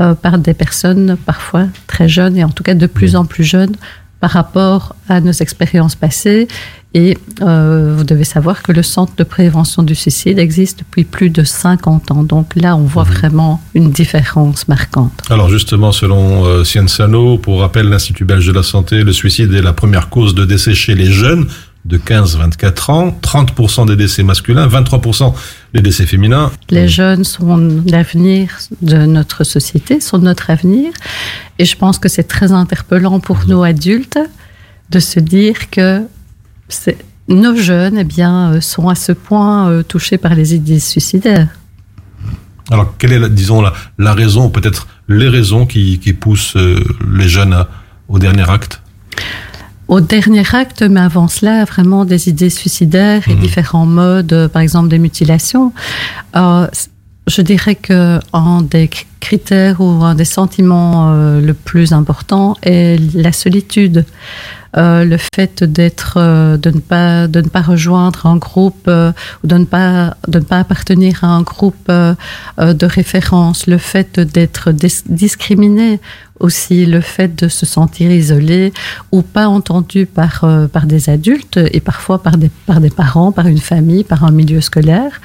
euh, 0.00 0.14
par 0.14 0.38
des 0.38 0.54
personnes 0.54 1.16
parfois 1.26 1.66
très 1.86 2.08
jeunes 2.08 2.36
et 2.36 2.44
en 2.44 2.50
tout 2.50 2.62
cas 2.62 2.74
de 2.74 2.86
plus 2.86 3.16
en 3.16 3.24
plus 3.24 3.44
jeunes 3.44 3.74
par 4.20 4.30
rapport 4.30 4.96
à 5.08 5.20
nos 5.20 5.32
expériences 5.32 5.94
passées. 5.94 6.48
Et 6.94 7.18
euh, 7.42 7.94
vous 7.96 8.04
devez 8.04 8.24
savoir 8.24 8.62
que 8.62 8.72
le 8.72 8.82
centre 8.82 9.12
de 9.16 9.22
prévention 9.22 9.82
du 9.82 9.94
suicide 9.94 10.38
existe 10.38 10.80
depuis 10.80 11.04
plus 11.04 11.28
de 11.28 11.44
50 11.44 12.10
ans. 12.10 12.22
Donc 12.22 12.56
là, 12.56 12.76
on 12.76 12.84
voit 12.84 13.02
vraiment 13.02 13.60
une 13.74 13.90
différence 13.90 14.68
marquante. 14.68 15.12
Alors 15.28 15.50
justement, 15.50 15.92
selon 15.92 16.46
euh, 16.46 16.64
Scienzano, 16.64 17.36
pour 17.36 17.60
rappel, 17.60 17.88
l'Institut 17.88 18.24
belge 18.24 18.46
de 18.46 18.52
la 18.52 18.62
santé, 18.62 19.04
le 19.04 19.12
suicide 19.12 19.52
est 19.52 19.62
la 19.62 19.74
première 19.74 20.08
cause 20.08 20.34
de 20.34 20.46
décès 20.46 20.74
chez 20.74 20.94
les 20.94 21.12
jeunes 21.12 21.46
de 21.88 21.96
15-24 21.96 22.90
ans, 22.92 23.18
30% 23.22 23.86
des 23.86 23.96
décès 23.96 24.22
masculins, 24.22 24.68
23% 24.68 25.32
des 25.74 25.80
décès 25.80 26.04
féminins. 26.06 26.52
Les 26.70 26.86
jeunes 26.86 27.24
sont 27.24 27.82
l'avenir 27.86 28.58
de 28.82 28.98
notre 28.98 29.42
société, 29.42 30.00
sont 30.00 30.18
notre 30.18 30.50
avenir. 30.50 30.92
Et 31.58 31.64
je 31.64 31.76
pense 31.76 31.98
que 31.98 32.08
c'est 32.08 32.24
très 32.28 32.52
interpellant 32.52 33.20
pour 33.20 33.46
nos 33.46 33.62
adultes 33.62 34.18
de 34.90 35.00
se 35.00 35.18
dire 35.18 35.70
que 35.70 36.02
nos 37.28 37.56
jeunes 37.56 37.98
eh 37.98 38.04
bien, 38.04 38.52
euh, 38.52 38.60
sont 38.60 38.88
à 38.88 38.94
ce 38.94 39.12
point 39.12 39.68
euh, 39.70 39.82
touchés 39.82 40.18
par 40.18 40.34
les 40.34 40.54
idées 40.54 40.80
suicidaires. 40.80 41.48
Alors 42.70 42.96
quelle 42.98 43.12
est, 43.14 43.30
disons, 43.30 43.62
la, 43.62 43.72
la 43.98 44.12
raison, 44.12 44.50
peut-être 44.50 44.88
les 45.08 45.28
raisons 45.28 45.64
qui, 45.64 45.98
qui 45.98 46.12
poussent 46.12 46.56
euh, 46.56 46.78
les 47.10 47.28
jeunes 47.28 47.54
à- 47.54 47.68
au 48.08 48.18
dernier 48.18 48.48
acte? 48.48 48.82
Au 49.88 50.00
dernier 50.00 50.44
acte, 50.52 50.82
mais 50.82 51.00
avant 51.00 51.28
cela, 51.28 51.64
vraiment 51.64 52.04
des 52.04 52.28
idées 52.28 52.50
suicidaires 52.50 53.26
et 53.28 53.34
différents 53.34 53.86
modes, 53.86 54.32
euh, 54.34 54.48
par 54.48 54.60
exemple 54.60 54.88
des 54.88 54.98
mutilations. 54.98 55.72
Euh, 56.36 56.66
je 57.26 57.40
dirais 57.42 57.74
que 57.74 58.18
un 58.34 58.62
des 58.62 58.86
cr- 58.86 59.04
critères 59.20 59.80
ou 59.80 60.04
un 60.04 60.14
des 60.14 60.24
sentiments 60.26 61.10
euh, 61.12 61.40
le 61.40 61.54
plus 61.54 61.92
important 61.92 62.54
est 62.62 62.98
la 63.14 63.32
solitude. 63.32 64.04
Euh, 64.76 65.04
le 65.04 65.16
fait 65.34 65.64
d'être, 65.64 66.14
euh, 66.18 66.58
de 66.58 66.70
ne 66.70 66.80
pas, 66.80 67.26
de 67.26 67.40
ne 67.40 67.48
pas 67.48 67.62
rejoindre 67.62 68.26
un 68.26 68.36
groupe 68.36 68.86
ou 69.42 69.46
de 69.46 69.56
ne 69.56 69.64
pas, 69.64 70.16
de 70.28 70.38
ne 70.38 70.44
pas 70.44 70.58
appartenir 70.58 71.24
à 71.24 71.28
un 71.28 71.40
groupe 71.40 71.90
de 71.90 72.86
référence, 72.86 73.66
le 73.66 73.78
fait 73.78 74.20
d'être 74.20 74.72
dis- 74.72 75.04
discriminé 75.08 76.00
aussi, 76.40 76.86
le 76.86 77.00
fait 77.00 77.34
de 77.42 77.48
se 77.48 77.66
sentir 77.66 78.10
isolé 78.10 78.72
ou 79.12 79.22
pas 79.22 79.48
entendu 79.48 80.06
par, 80.06 80.44
euh, 80.44 80.66
par 80.66 80.86
des 80.86 81.10
adultes 81.10 81.58
et 81.72 81.80
parfois 81.80 82.22
par 82.22 82.36
des, 82.36 82.50
par 82.66 82.80
des 82.80 82.90
parents, 82.90 83.32
par 83.32 83.46
une 83.46 83.58
famille, 83.58 84.04
par 84.04 84.24
un 84.24 84.30
milieu 84.30 84.60
scolaire, 84.60 85.20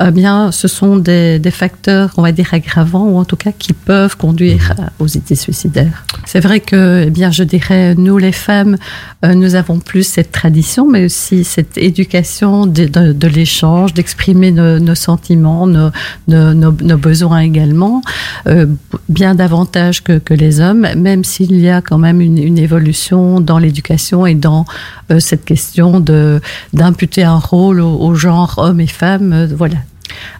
eh 0.00 0.10
bien, 0.10 0.52
ce 0.52 0.68
sont 0.68 0.96
des, 0.96 1.38
des 1.38 1.50
facteurs, 1.50 2.10
on 2.16 2.22
va 2.22 2.32
dire, 2.32 2.48
aggravants 2.52 3.04
ou 3.06 3.18
en 3.18 3.24
tout 3.24 3.36
cas 3.36 3.52
qui 3.56 3.72
peuvent 3.72 4.16
conduire 4.16 4.72
à- 4.78 4.90
aux 5.02 5.06
idées 5.08 5.34
suicidaires. 5.34 6.04
C'est 6.26 6.40
vrai 6.40 6.60
que, 6.60 7.04
eh 7.06 7.10
bien, 7.10 7.30
je 7.30 7.42
dirais, 7.44 7.94
nous 7.96 8.18
les 8.18 8.32
femmes, 8.32 8.76
euh, 9.24 9.34
nous 9.34 9.54
avons 9.54 9.78
plus 9.78 10.04
cette 10.06 10.32
tradition, 10.32 10.88
mais 10.88 11.04
aussi 11.04 11.44
cette 11.44 11.76
éducation 11.78 12.66
de, 12.66 12.84
de- 12.86 13.12
de 13.12 13.28
l'échange, 13.28 13.94
d'exprimer 13.94 14.50
nos, 14.52 14.78
nos 14.78 14.94
sentiments, 14.94 15.66
nos, 15.66 15.90
nos, 16.28 16.54
nos- 16.54 16.76
nos 16.82 16.96
besoins 16.98 17.40
également, 17.40 18.02
euh, 18.46 18.66
bien 19.08 19.34
davantage 19.34 20.02
que, 20.02 20.18
que 20.18 20.34
les 20.34 20.51
hommes, 20.60 20.86
même 20.96 21.24
s'il 21.24 21.56
y 21.58 21.68
a 21.68 21.80
quand 21.80 21.98
même 21.98 22.20
une, 22.20 22.38
une 22.38 22.58
évolution 22.58 23.40
dans 23.40 23.58
l'éducation 23.58 24.26
et 24.26 24.34
dans 24.34 24.64
euh, 25.10 25.20
cette 25.20 25.44
question 25.44 26.00
de 26.00 26.40
d'imputer 26.72 27.22
un 27.24 27.38
rôle 27.38 27.80
au, 27.80 27.96
au 28.00 28.14
genre 28.14 28.54
hommes 28.58 28.80
et 28.80 28.86
femmes. 28.86 29.32
euh, 29.32 29.46
voilà. 29.56 29.76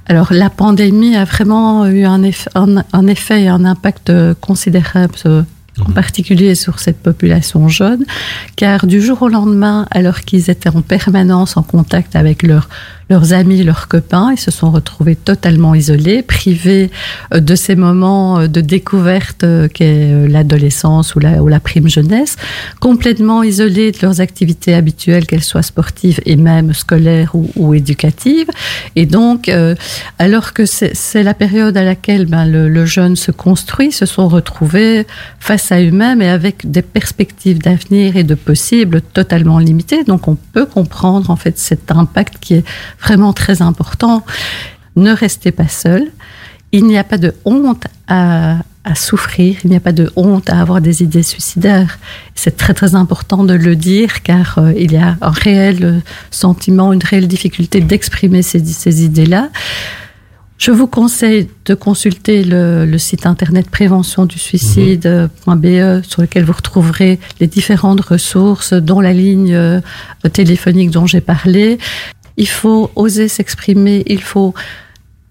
Alors 0.06 0.32
la 0.32 0.50
pandémie 0.50 1.16
a 1.16 1.24
vraiment 1.24 1.86
eu 1.86 2.04
un, 2.04 2.22
eff- 2.22 2.48
un- 2.54 2.84
un 2.92 3.06
effet 3.06 3.44
et 3.44 3.48
un 3.48 3.64
impact 3.64 4.10
euh, 4.10 4.34
considérable. 4.40 5.14
euh, 5.26 5.42
en 5.80 5.90
particulier 5.90 6.54
sur 6.54 6.80
cette 6.80 7.02
population 7.02 7.66
jeune, 7.66 8.04
car 8.56 8.86
du 8.86 9.00
jour 9.00 9.22
au 9.22 9.28
lendemain, 9.28 9.86
alors 9.90 10.20
qu'ils 10.20 10.50
étaient 10.50 10.68
en 10.68 10.82
permanence 10.82 11.56
en 11.56 11.62
contact 11.62 12.14
avec 12.14 12.42
leurs 12.42 12.68
leurs 13.10 13.32
amis, 13.32 13.62
leurs 13.62 13.88
copains, 13.88 14.32
ils 14.32 14.38
se 14.38 14.50
sont 14.50 14.70
retrouvés 14.70 15.16
totalement 15.16 15.74
isolés, 15.74 16.22
privés 16.22 16.90
euh, 17.34 17.40
de 17.40 17.54
ces 17.54 17.76
moments 17.76 18.40
euh, 18.40 18.46
de 18.46 18.60
découverte 18.60 19.44
euh, 19.44 19.68
qu'est 19.68 20.28
l'adolescence 20.28 21.14
ou 21.14 21.18
la, 21.18 21.42
ou 21.42 21.48
la 21.48 21.60
prime 21.60 21.88
jeunesse, 21.88 22.36
complètement 22.80 23.42
isolés 23.42 23.92
de 23.92 23.98
leurs 24.02 24.20
activités 24.20 24.74
habituelles, 24.74 25.26
qu'elles 25.26 25.42
soient 25.42 25.62
sportives 25.62 26.20
et 26.26 26.36
même 26.36 26.72
scolaires 26.72 27.34
ou, 27.34 27.50
ou 27.56 27.74
éducatives. 27.74 28.48
Et 28.96 29.06
donc, 29.06 29.50
alors 30.18 30.52
que 30.52 30.64
c'est 30.66 31.22
la 31.22 31.34
période 31.34 31.76
à 31.76 31.84
laquelle 31.84 32.26
ben, 32.26 32.46
le, 32.46 32.68
le 32.68 32.86
jeune 32.86 33.16
se 33.16 33.30
construit, 33.30 33.92
se 33.92 34.06
sont 34.06 34.28
retrouvés 34.28 35.06
face 35.40 35.72
à 35.72 35.80
eux-mêmes 35.80 36.22
et 36.22 36.28
avec 36.28 36.70
des 36.70 36.82
perspectives 36.82 37.58
d'avenir 37.58 38.16
et 38.16 38.24
de 38.24 38.34
possibles 38.34 39.00
totalement 39.00 39.58
limitées. 39.58 40.04
Donc, 40.04 40.28
on 40.28 40.36
peut 40.52 40.66
comprendre 40.66 41.30
en 41.30 41.36
fait 41.36 41.58
cet 41.58 41.90
impact 41.90 42.38
qui 42.40 42.54
est 42.54 42.64
vraiment 43.02 43.32
très 43.32 43.62
important. 43.62 44.24
Ne 44.96 45.12
restez 45.12 45.52
pas 45.52 45.68
seul. 45.68 46.10
Il 46.72 46.86
n'y 46.86 46.96
a 46.96 47.04
pas 47.04 47.18
de 47.18 47.34
honte 47.44 47.84
à, 48.08 48.58
à 48.84 48.94
souffrir, 48.94 49.58
il 49.64 49.70
n'y 49.70 49.76
a 49.76 49.80
pas 49.80 49.92
de 49.92 50.10
honte 50.16 50.50
à 50.50 50.60
avoir 50.60 50.80
des 50.80 51.02
idées 51.02 51.22
suicidaires. 51.22 51.98
C'est 52.34 52.56
très 52.56 52.74
très 52.74 52.94
important 52.94 53.44
de 53.44 53.54
le 53.54 53.76
dire 53.76 54.22
car 54.22 54.58
euh, 54.58 54.72
il 54.76 54.92
y 54.92 54.96
a 54.96 55.16
un 55.20 55.30
réel 55.30 55.78
euh, 55.82 55.98
sentiment, 56.30 56.92
une 56.92 57.02
réelle 57.02 57.28
difficulté 57.28 57.80
d'exprimer 57.80 58.42
ces, 58.42 58.64
ces 58.64 59.04
idées-là. 59.04 59.50
Je 60.58 60.70
vous 60.70 60.86
conseille 60.86 61.48
de 61.64 61.74
consulter 61.74 62.44
le, 62.44 62.86
le 62.86 62.98
site 62.98 63.26
internet 63.26 63.68
prévention 63.68 64.26
du 64.26 64.38
suicide.be 64.38 66.04
sur 66.04 66.22
lequel 66.22 66.44
vous 66.44 66.52
retrouverez 66.52 67.18
les 67.40 67.48
différentes 67.48 68.00
ressources, 68.00 68.72
dont 68.72 69.00
la 69.00 69.12
ligne 69.12 69.54
euh, 69.54 69.80
téléphonique 70.32 70.90
dont 70.90 71.06
j'ai 71.06 71.20
parlé. 71.20 71.78
Il 72.36 72.48
faut 72.48 72.90
oser 72.96 73.28
s'exprimer, 73.28 74.02
il 74.06 74.22
faut 74.22 74.54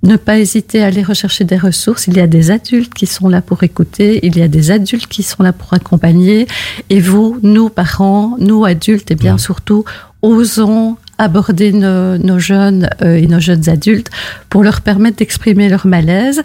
ne 0.03 0.15
pas 0.17 0.39
hésiter 0.39 0.81
à 0.81 0.87
aller 0.87 1.03
rechercher 1.03 1.43
des 1.43 1.57
ressources. 1.57 2.07
Il 2.07 2.17
y 2.17 2.19
a 2.19 2.27
des 2.27 2.49
adultes 2.49 2.93
qui 2.93 3.05
sont 3.05 3.29
là 3.29 3.41
pour 3.41 3.61
écouter, 3.63 4.19
il 4.25 4.35
y 4.37 4.41
a 4.41 4.47
des 4.47 4.71
adultes 4.71 5.07
qui 5.07 5.21
sont 5.23 5.43
là 5.43 5.53
pour 5.53 5.73
accompagner. 5.73 6.47
Et 6.89 6.99
vous, 6.99 7.37
nous, 7.43 7.69
parents, 7.69 8.35
nous, 8.39 8.65
adultes, 8.65 9.11
et 9.11 9.15
bien 9.15 9.37
surtout, 9.37 9.83
osons 10.23 10.97
aborder 11.19 11.71
nos, 11.71 12.17
nos 12.17 12.39
jeunes 12.39 12.89
euh, 13.03 13.15
et 13.15 13.27
nos 13.27 13.39
jeunes 13.39 13.69
adultes 13.69 14.09
pour 14.49 14.63
leur 14.63 14.81
permettre 14.81 15.17
d'exprimer 15.17 15.69
leur 15.69 15.85
malaise. 15.85 16.41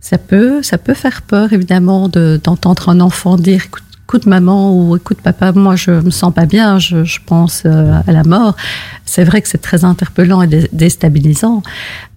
Ça 0.00 0.16
peut, 0.16 0.62
ça 0.62 0.78
peut 0.78 0.94
faire 0.94 1.20
peur, 1.22 1.52
évidemment, 1.52 2.08
de- 2.08 2.40
d'entendre 2.42 2.88
un 2.88 3.00
enfant 3.00 3.36
dire 3.36 3.62
écoute, 3.66 3.83
écoute, 4.04 4.26
maman 4.26 4.76
ou 4.76 4.96
écoute 4.96 5.18
papa, 5.22 5.52
moi 5.52 5.76
je 5.76 5.90
me 5.90 6.10
sens 6.10 6.32
pas 6.32 6.44
bien, 6.46 6.78
je, 6.78 7.04
je 7.04 7.18
pense 7.24 7.62
euh, 7.64 8.00
à 8.06 8.12
la 8.12 8.22
mort. 8.22 8.54
C'est 9.06 9.24
vrai 9.24 9.40
que 9.42 9.48
c'est 9.48 9.62
très 9.62 9.84
interpellant 9.84 10.42
et 10.42 10.46
dé- 10.46 10.68
déstabilisant. 10.72 11.62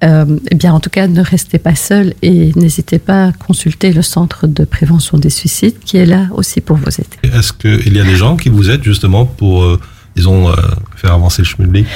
Euh, 0.04 0.26
eh 0.52 0.56
bien, 0.56 0.74
en 0.74 0.80
tout 0.80 0.90
cas, 0.90 1.08
ne 1.08 1.22
restez 1.22 1.60
pas 1.60 1.76
seul 1.76 2.14
et 2.22 2.52
n'hésitez 2.56 3.00
pas 3.00 3.28
à 3.28 3.32
consulter 3.32 3.94
le 3.94 4.02
centre 4.02 4.48
de 4.48 4.66
prévention 4.66 5.18
des 5.18 5.30
suicides 5.30 5.80
qui 5.80 5.98
est 5.98 6.06
là 6.06 6.28
aussi 6.34 6.60
pour 6.62 6.76
vous 6.78 6.90
aider. 6.90 7.36
Est-ce 7.38 7.54
qu'il 7.54 7.96
y 7.96 8.00
a 8.00 8.04
des 8.04 8.16
gens 8.18 8.36
qui 8.36 8.50
vous 8.50 8.70
aident 8.70 8.84
justement 8.84 9.26
pour, 9.26 9.64
euh, 9.64 9.80
disons, 10.16 10.50
euh, 10.50 10.56
faire 10.96 11.14
avancer 11.14 11.42
le 11.42 11.48
schmilblick 11.48 11.88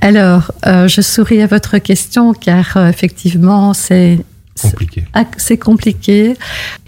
Alors, 0.00 0.52
euh, 0.66 0.86
je 0.88 1.00
souris 1.00 1.42
à 1.42 1.46
votre 1.48 1.78
question 1.78 2.32
car 2.32 2.76
effectivement, 2.88 3.74
c'est 3.74 4.18
compliqué. 4.62 5.04
Ah, 5.14 5.24
C'est 5.36 5.58
compliqué. 5.58 6.34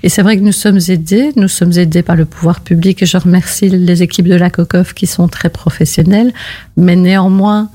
Et 0.02 0.08
c'est 0.08 0.22
vrai 0.22 0.36
que 0.36 0.42
nous 0.42 0.52
sommes 0.52 0.78
aidés. 0.88 1.30
Nous 1.36 1.48
sommes 1.48 1.72
aidés 1.76 2.02
par 2.02 2.16
le 2.16 2.24
pouvoir 2.24 2.60
public 2.60 3.02
et 3.02 3.06
je 3.06 3.16
remercie 3.16 3.68
les 3.68 4.02
équipes 4.02 4.28
de 4.28 4.34
la 4.34 4.50
COCOF 4.50 4.94
qui 4.94 5.06
sont 5.06 5.28
très 5.28 5.50
professionnelles. 5.50 6.32
Mais 6.76 6.96
néanmoins, 6.96 7.70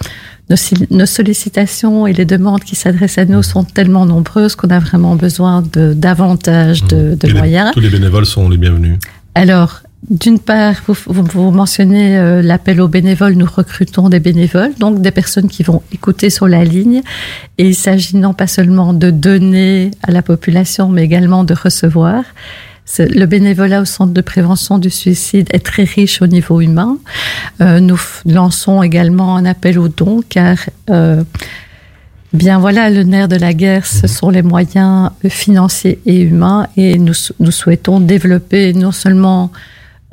nos, 0.49 1.05
sollicitations 1.05 2.07
et 2.07 2.13
les 2.13 2.25
demandes 2.25 2.63
qui 2.63 2.75
s'adressent 2.75 3.17
à 3.17 3.25
nous 3.25 3.43
sont 3.43 3.63
tellement 3.63 4.05
nombreuses 4.05 4.55
qu'on 4.55 4.69
a 4.69 4.79
vraiment 4.79 5.15
besoin 5.15 5.61
de 5.61 5.93
davantage 5.93 6.83
de, 6.83 7.17
les- 7.23 7.33
moyens. 7.33 7.71
tous 7.73 7.79
les 7.79 7.89
bénévoles 7.89 8.25
sont 8.25 8.49
les 8.49 8.57
bienvenus. 8.57 8.97
Alors, 9.35 9.82
d'une 10.09 10.39
part, 10.39 10.75
vous, 10.87 10.95
vous, 11.07 11.51
mentionnez 11.51 12.17
euh, 12.17 12.41
l'appel 12.41 12.81
aux 12.81 12.87
bénévoles. 12.87 13.33
Nous 13.33 13.47
recrutons 13.47 14.09
des 14.09 14.19
bénévoles, 14.19 14.73
donc 14.77 15.01
des 15.01 15.11
personnes 15.11 15.47
qui 15.47 15.63
vont 15.63 15.81
écouter 15.93 16.29
sur 16.29 16.47
la 16.47 16.63
ligne. 16.63 17.01
Et 17.57 17.67
il 17.67 17.75
s'agit 17.75 18.17
non 18.17 18.33
pas 18.33 18.47
seulement 18.47 18.93
de 18.93 19.11
donner 19.11 19.91
à 20.03 20.11
la 20.11 20.21
population, 20.21 20.89
mais 20.89 21.03
également 21.03 21.43
de 21.43 21.53
recevoir. 21.53 22.23
Le 22.99 23.25
bénévolat 23.25 23.81
au 23.81 23.85
centre 23.85 24.11
de 24.11 24.21
prévention 24.21 24.77
du 24.77 24.89
suicide 24.89 25.47
est 25.51 25.65
très 25.65 25.83
riche 25.83 26.21
au 26.21 26.27
niveau 26.27 26.59
humain. 26.59 26.97
Euh, 27.61 27.79
nous 27.79 27.99
lançons 28.25 28.83
également 28.83 29.37
un 29.37 29.45
appel 29.45 29.79
aux 29.79 29.87
dons, 29.87 30.21
car 30.27 30.57
euh, 30.89 31.23
Bien 32.33 32.57
voilà, 32.57 32.89
le 32.89 33.03
nerf 33.03 33.27
de 33.27 33.35
la 33.35 33.53
guerre, 33.53 33.85
ce 33.85 34.07
sont 34.07 34.31
les 34.31 34.41
moyens 34.41 35.11
financiers 35.29 35.99
et 36.07 36.19
humains 36.19 36.67
et 36.75 36.97
nous, 36.97 37.13
nous 37.39 37.51
souhaitons 37.51 37.99
développer 37.99 38.73
non 38.73 38.91
seulement 38.91 39.51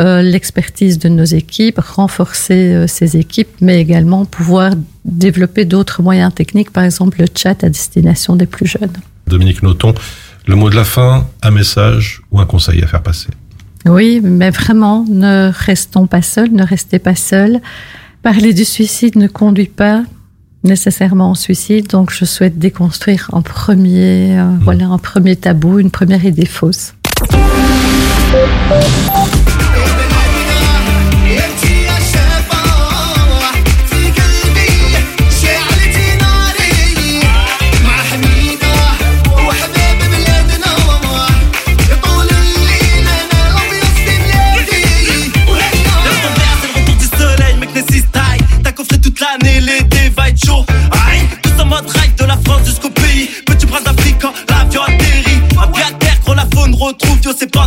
euh, 0.01 0.23
l'expertise 0.23 0.99
de 0.99 1.09
nos 1.09 1.25
équipes, 1.25 1.79
renforcer 1.79 2.75
euh, 2.75 2.87
ces 2.87 3.17
équipes, 3.17 3.51
mais 3.61 3.81
également 3.81 4.25
pouvoir 4.25 4.73
développer 5.05 5.65
d'autres 5.65 6.03
moyens 6.03 6.35
techniques, 6.35 6.71
par 6.71 6.85
exemple 6.85 7.19
le 7.21 7.27
chat 7.37 7.63
à 7.63 7.69
destination 7.69 8.37
des 8.37 8.47
plus 8.47 8.67
jeunes. 8.67 8.93
Dominique 9.27 9.63
Noton, 9.63 9.95
le 10.47 10.55
mot 10.57 10.71
de 10.71 10.77
la 10.77 10.85
fin, 10.85 11.27
un 11.43 11.51
message 11.51 12.23
ou 12.31 12.41
un 12.41 12.47
conseil 12.47 12.83
à 12.83 12.87
faire 12.87 13.03
passer? 13.03 13.29
Oui, 13.87 14.21
mais 14.23 14.51
vraiment, 14.51 15.05
ne 15.09 15.51
restons 15.55 16.07
pas 16.07 16.23
seuls, 16.23 16.53
ne 16.53 16.65
restez 16.65 16.99
pas 16.99 17.15
seuls. 17.15 17.61
Parler 18.23 18.53
du 18.53 18.65
suicide 18.65 19.17
ne 19.17 19.27
conduit 19.27 19.69
pas 19.69 20.03
nécessairement 20.65 21.31
au 21.31 21.35
suicide, 21.35 21.89
donc 21.89 22.13
je 22.13 22.25
souhaite 22.25 22.59
déconstruire 22.59 23.29
en 23.33 23.43
premier, 23.43 24.39
euh, 24.39 24.51
voilà, 24.61 24.87
un 24.87 24.99
premier 24.99 25.37
tabou, 25.37 25.79
une 25.79 25.91
première 25.91 26.25
idée 26.25 26.47
fausse. 26.47 26.95
L'année, 49.21 49.61
l'été 49.61 50.09
va 50.17 50.29
être 50.29 50.45
chaud. 50.45 50.65
Aïe, 50.93 51.29
tous 51.43 51.63
en 51.63 51.67
mode 51.67 51.89
ride 51.89 52.15
de 52.17 52.25
la 52.25 52.37
France 52.45 52.65
jusqu'au 52.65 52.91
pays. 52.91 53.29
Petit 53.47 53.67
prince 53.67 53.85
d'Afrique, 53.85 54.23
l'avion 54.49 54.83
atterrit. 54.83 55.41
Un 55.63 55.67
pied 55.69 55.83
à 55.83 55.93
terre, 55.93 56.19
quand 56.25 56.35
la 56.35 56.47
faune 56.55 56.75
retrouve, 56.75 57.21
yo, 57.23 57.33
c'est 57.37 57.51
panthère, 57.51 57.60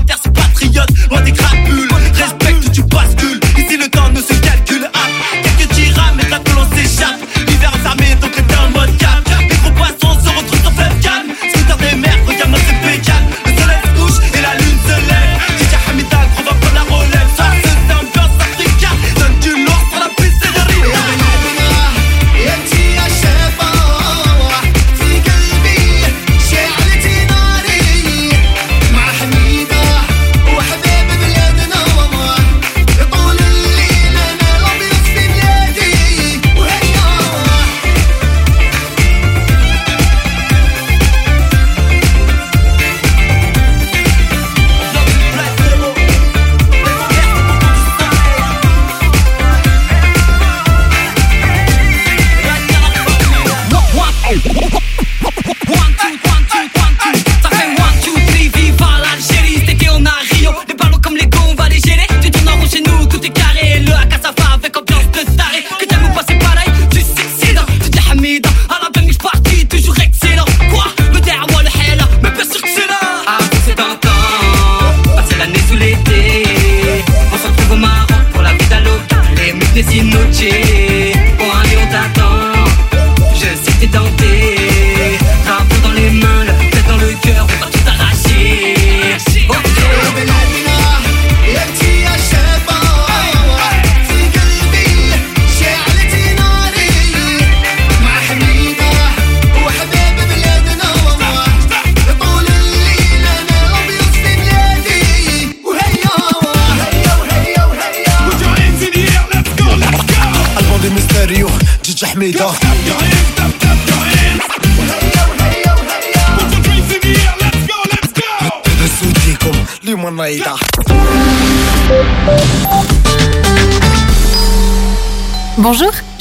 Bonjour 125.57 125.91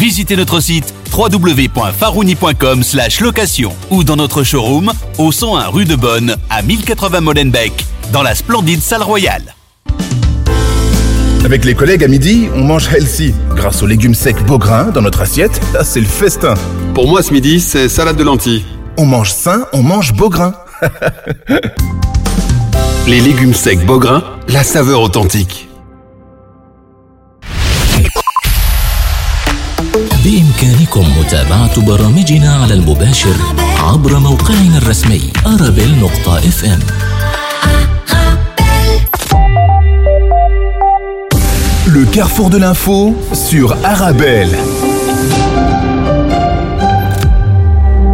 Visitez 0.00 0.34
notre 0.34 0.60
site 0.60 0.94
www.farouni.com 1.14 2.82
location 3.20 3.76
ou 3.90 4.02
dans 4.02 4.16
notre 4.16 4.42
showroom 4.42 4.90
au 5.18 5.30
101 5.30 5.66
rue 5.66 5.84
de 5.84 5.94
Bonne 5.94 6.36
à 6.48 6.62
1080 6.62 7.20
Molenbeek 7.20 7.84
dans 8.10 8.22
la 8.22 8.34
splendide 8.34 8.80
salle 8.80 9.02
royale. 9.02 9.54
Avec 11.44 11.66
les 11.66 11.74
collègues 11.74 12.02
à 12.02 12.08
midi, 12.08 12.48
on 12.54 12.64
mange 12.64 12.88
healthy. 12.90 13.34
Grâce 13.54 13.82
aux 13.82 13.86
légumes 13.86 14.14
secs 14.14 14.42
Beaugrain 14.46 14.84
dans 14.84 15.02
notre 15.02 15.20
assiette, 15.20 15.60
là 15.74 15.84
c'est 15.84 16.00
le 16.00 16.06
festin. 16.06 16.54
Pour 16.94 17.06
moi 17.06 17.22
ce 17.22 17.34
midi, 17.34 17.60
c'est 17.60 17.90
salade 17.90 18.16
de 18.16 18.24
lentilles. 18.24 18.64
On 18.96 19.04
mange 19.04 19.32
sain, 19.32 19.66
on 19.74 19.82
mange 19.82 20.14
Beaugrain. 20.14 20.54
Les 23.06 23.20
légumes 23.20 23.52
secs 23.52 23.84
Beaugrain, 23.84 24.22
la 24.48 24.64
saveur 24.64 25.02
authentique. 25.02 25.69
بإمكانكم 30.24 31.04
متابعة 31.20 31.80
برامجنا 31.86 32.54
على 32.62 32.74
المباشر 32.74 33.36
عبر 33.78 34.18
موقعنا 34.18 34.78
الرسمي 34.78 35.32
أرابيل 35.46 35.98
نقطة 35.98 36.38
إف 36.38 36.64
إم 36.64 36.78
Le 41.92 42.04
carrefour 42.04 42.50
de 42.50 42.58
l'info 42.58 43.16
sur 43.32 43.76
Arabelle. 43.84 44.56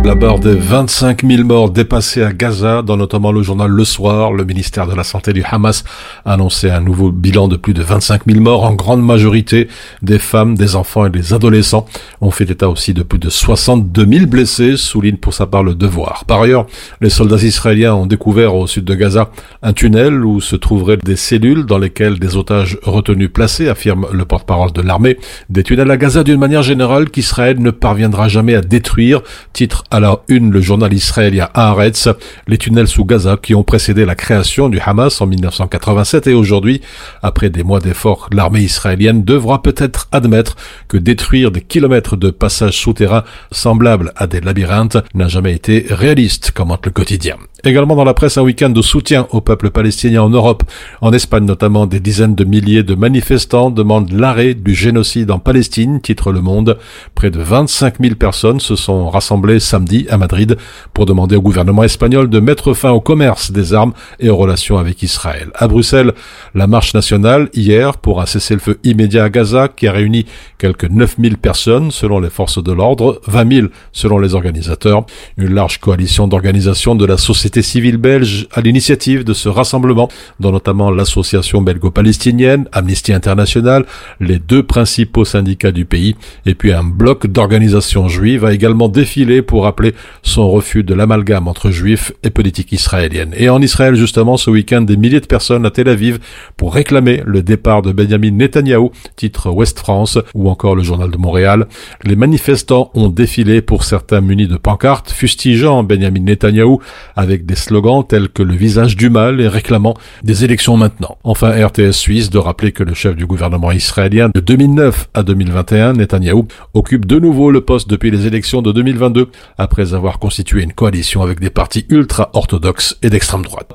La 0.07 0.15
barre 0.15 0.39
des 0.39 0.55
25 0.55 1.27
000 1.27 1.43
morts 1.43 1.69
dépassée 1.69 2.23
à 2.23 2.33
Gaza, 2.33 2.83
dans 2.83 2.97
notamment 2.97 3.33
le 3.33 3.43
journal 3.43 3.69
Le 3.69 3.85
Soir, 3.85 4.33
le 4.33 4.45
ministère 4.45 4.87
de 4.87 4.95
la 4.95 5.03
Santé 5.03 5.33
du 5.33 5.43
Hamas 5.43 5.83
a 6.25 6.35
annoncé 6.35 6.71
un 6.71 6.79
nouveau 6.79 7.11
bilan 7.11 7.49
de 7.49 7.57
plus 7.57 7.75
de 7.75 7.83
25 7.83 8.23
000 8.25 8.39
morts, 8.39 8.63
en 8.63 8.75
grande 8.75 9.03
majorité 9.03 9.67
des 10.03 10.21
femmes, 10.21 10.55
des 10.55 10.77
enfants 10.77 11.07
et 11.07 11.11
des 11.11 11.35
adolescents. 11.35 11.87
On 12.21 12.31
fait 12.31 12.49
état 12.49 12.69
aussi 12.69 12.95
de 12.95 13.03
plus 13.03 13.19
de 13.19 13.29
62 13.29 14.07
000 14.07 14.27
blessés, 14.27 14.77
souligne 14.77 15.17
pour 15.17 15.35
sa 15.35 15.47
part 15.47 15.65
le 15.65 15.75
devoir. 15.75 16.25
Par 16.25 16.41
ailleurs, 16.41 16.69
les 17.01 17.11
soldats 17.11 17.43
israéliens 17.43 17.97
ont 17.97 18.07
découvert 18.07 18.55
au 18.55 18.69
sud 18.69 18.85
de 18.85 18.95
Gaza 18.95 19.33
un 19.61 19.73
tunnel 19.73 20.25
où 20.25 20.41
se 20.41 20.55
trouveraient 20.55 20.99
des 20.99 21.17
cellules 21.17 21.67
dans 21.67 21.79
lesquelles 21.79 22.21
des 22.21 22.37
otages 22.37 22.79
retenus 22.85 23.33
placés, 23.33 23.69
affirme 23.69 24.07
le 24.13 24.25
porte-parole 24.25 24.71
de 24.71 24.83
l'armée. 24.83 25.19
Des 25.51 25.65
tunnels 25.65 25.91
à 25.91 25.97
Gaza 25.97 26.23
d'une 26.23 26.39
manière 26.39 26.63
générale 26.63 27.11
qu'Israël 27.11 27.61
ne 27.61 27.73
parviendra 27.73 28.29
jamais 28.29 28.55
à 28.55 28.61
détruire, 28.61 29.23
titre 29.53 29.83
la 30.01 30.21
une 30.29 30.51
le 30.51 30.61
journal 30.61 30.93
israélien 30.93 31.49
Haaretz, 31.55 32.09
les 32.47 32.59
tunnels 32.59 32.89
sous 32.89 33.05
Gaza 33.05 33.37
qui 33.41 33.55
ont 33.55 33.63
précédé 33.63 34.05
la 34.05 34.15
création 34.15 34.69
du 34.69 34.81
Hamas 34.81 35.21
en 35.21 35.27
1987 35.27 36.27
et 36.27 36.35
aujourd'hui, 36.35 36.81
après 37.23 37.51
des 37.51 37.63
mois 37.63 37.81
d'efforts, 37.81 38.29
l'armée 38.33 38.61
israélienne 38.61 39.25
devra 39.25 39.63
peut-être 39.63 40.09
admettre 40.13 40.57
que 40.89 40.97
détruire 40.97 41.51
des 41.51 41.61
kilomètres 41.61 42.17
de 42.17 42.31
passages 42.31 42.79
souterrains 42.79 43.25
semblables 43.53 44.13
à 44.17 44.27
des 44.27 44.41
labyrinthes 44.41 44.99
n'a 45.15 45.29
jamais 45.29 45.55
été 45.55 45.87
réaliste, 45.89 46.53
commente 46.53 46.87
le 46.87 46.93
quotidien. 46.93 47.37
Également 47.65 47.97
dans 47.97 48.05
la 48.05 48.13
presse, 48.13 48.37
un 48.37 48.43
week-end 48.43 48.69
de 48.69 48.83
soutien 48.83 49.27
au 49.31 49.41
peuple 49.41 49.71
palestinien 49.71 50.23
en 50.23 50.29
Europe. 50.29 50.63
En 51.01 51.13
Espagne 51.13 51.47
notamment, 51.47 51.87
des 51.87 52.01
dizaines 52.01 52.35
de 52.35 52.45
milliers 52.45 52.83
de 52.83 52.95
manifestants 52.95 53.71
demandent 53.71 54.13
l'arrêt 54.13 54.53
du 54.53 54.75
génocide 54.75 55.31
en 55.31 55.39
Palestine, 55.39 56.03
titre 56.03 56.33
Le 56.33 56.43
Monde. 56.43 56.77
Près 57.15 57.31
de 57.31 57.41
25 57.41 57.95
000 57.99 58.15
personnes 58.17 58.61
se 58.61 58.77
sont 58.77 59.09
rassemblées 59.09 59.59
samedi 59.59 60.07
à 60.11 60.19
Madrid 60.19 60.59
pour 60.93 61.07
demander 61.07 61.35
au 61.35 61.41
gouvernement 61.41 61.83
espagnol 61.83 62.29
de 62.29 62.41
mettre 62.41 62.75
fin 62.75 62.91
au 62.91 63.01
commerce 63.01 63.51
des 63.51 63.73
armes 63.73 63.95
et 64.21 64.29
aux 64.29 64.37
relations 64.37 64.77
avec 64.77 65.03
Israël. 65.03 65.51
À 65.55 65.67
Bruxelles, 65.67 66.13
la 66.55 66.67
marche 66.67 66.93
nationale 66.93 67.49
hier 67.55 67.97
pour 67.97 68.21
un 68.21 68.27
cessez-le-feu 68.27 68.79
immédiat 68.85 69.25
à 69.25 69.31
Gaza 69.31 69.69
qui 69.69 69.89
a 69.89 69.93
réuni 69.93 70.27
quelques 70.59 70.91
9 70.91 71.17
000 71.19 71.37
personnes 71.37 71.91
selon 71.91 72.21
les 72.21 72.31
forces 72.31 72.63
de 72.63 72.73
l'ordre, 72.73 73.21
20 73.27 73.53
000 73.53 73.67
selon 73.93 74.19
les 74.19 74.35
organisateurs. 74.35 75.07
Une 75.39 75.55
large 75.55 75.81
coalition 75.81 76.29
d'organisations 76.29 76.95
de 76.95 77.07
la 77.07 77.17
société 77.17 77.46
civile 77.63 77.97
belge 77.97 78.47
à 78.53 78.61
l'initiative 78.61 79.25
de 79.25 79.33
ce 79.33 79.49
rassemblement, 79.49 80.09
dont 80.41 80.53
notamment 80.53 80.91
l'association 80.91 81.63
belgo-palestinienne, 81.63 82.69
Amnesty 82.73 83.13
International, 83.13 83.85
les 84.21 84.39
deux 84.39 84.63
principaux 84.63 85.25
syndicats 85.25 85.73
du 85.73 85.85
pays, 85.85 86.17
et 86.45 86.55
puis 86.55 86.73
un 86.73 86.85
bloc 86.85 87.27
d'organisations 87.27 88.09
juives 88.09 88.45
a 88.45 88.53
également 88.53 88.89
défilé 88.89 89.43
pour 89.43 89.65
rappeler 89.65 89.95
son 90.23 90.51
refus 90.51 90.85
de 90.85 90.95
l'amalgame 90.95 91.49
entre 91.49 91.71
juifs 91.71 92.13
et 92.23 92.31
politique 92.31 92.73
israélienne. 92.73 93.33
Et 93.37 93.49
en 93.49 93.61
Israël, 93.61 93.95
justement, 93.95 94.37
ce 94.37 94.51
week-end, 94.51 94.83
des 94.83 94.97
milliers 94.97 95.21
de 95.21 95.27
personnes 95.27 95.67
à 95.67 95.71
Tel 95.71 95.89
Aviv 95.89 96.19
pour 96.57 96.75
réclamer 96.75 97.23
le 97.25 97.43
départ 97.43 97.83
de 97.83 97.93
Benjamin 97.93 98.31
Netanyahou, 98.31 98.91
titre 99.17 99.51
Ouest 99.51 99.79
France, 99.79 100.19
ou 100.35 100.49
encore 100.49 100.75
le 100.75 100.83
journal 100.83 101.11
de 101.11 101.17
Montréal. 101.17 101.67
Les 102.05 102.17
manifestants 102.17 102.91
ont 102.95 103.09
défilé 103.09 103.63
pour 103.63 103.85
certains 103.85 104.21
munis 104.21 104.49
de 104.49 104.57
pancartes, 104.57 105.11
fustigeant 105.11 105.83
Benjamin 105.83 106.21
Netanyahou 106.21 106.81
avec 107.15 107.36
des 107.45 107.57
slogans 107.57 108.07
tels 108.07 108.29
que 108.29 108.43
le 108.43 108.55
visage 108.55 108.97
du 108.97 109.11
mal 109.11 109.41
et 109.41 109.49
réclamant 109.49 109.95
des 110.23 110.45
élections 110.45 110.77
maintenant. 110.77 111.19
Enfin, 111.25 111.51
RTS 111.51 111.93
Suisse 111.93 112.31
de 112.31 112.39
rappeler 112.39 112.73
que 112.73 112.83
le 112.83 112.95
chef 112.95 113.17
du 113.17 113.27
gouvernement 113.27 113.73
israélien 113.73 114.31
de 114.35 114.41
2009 114.41 115.09
à 115.13 115.23
2021, 115.23 115.95
Netanyahou, 115.95 116.47
occupe 116.73 117.05
de 117.05 117.19
nouveau 117.19 117.51
le 117.51 117.61
poste 117.61 117.91
depuis 117.91 118.11
les 118.11 118.27
élections 118.27 118.63
de 118.63 118.73
2022, 118.73 119.29
après 119.59 119.93
avoir 119.93 120.19
constitué 120.19 120.63
une 120.63 120.73
coalition 120.73 121.23
avec 121.23 121.41
des 121.41 121.51
partis 121.51 121.85
ultra-orthodoxes 121.91 122.97
et 123.03 123.11
d'extrême 123.11 123.43
droite. 123.43 123.75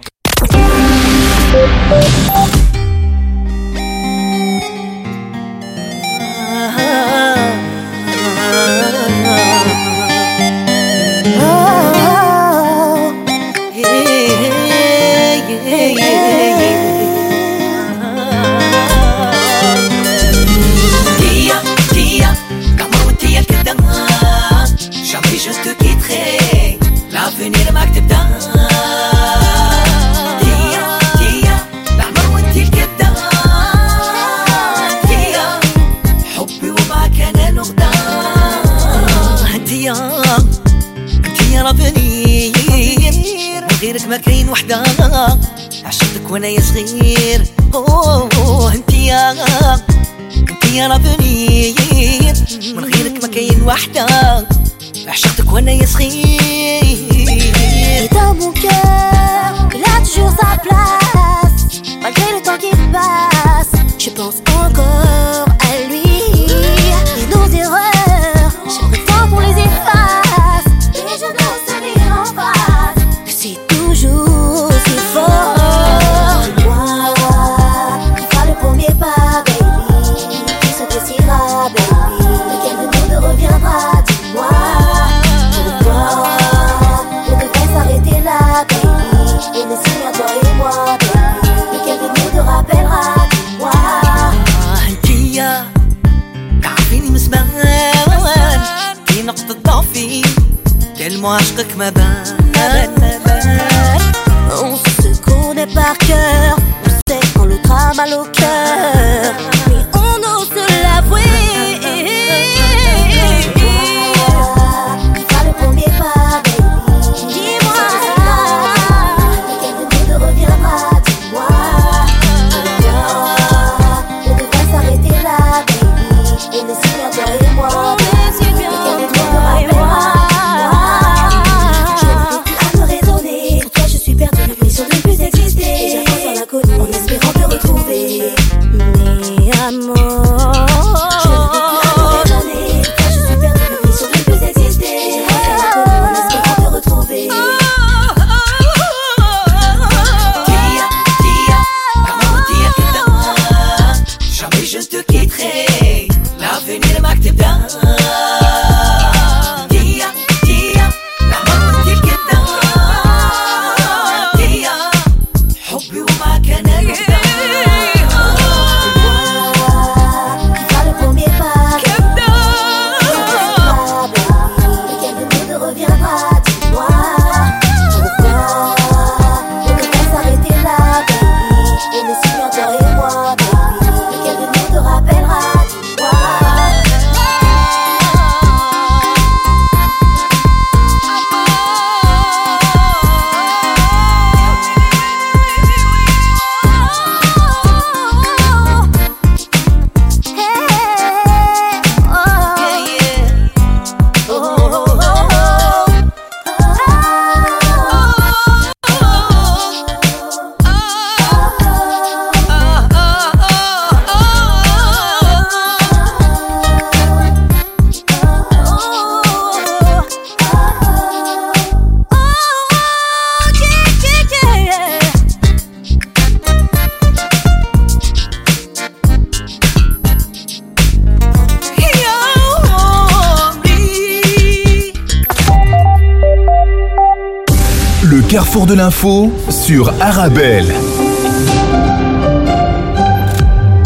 Carrefour 238.32 238.66
de 238.66 238.76
l'info 238.76 239.30
sur 239.50 239.92
Arabelle. 240.00 240.74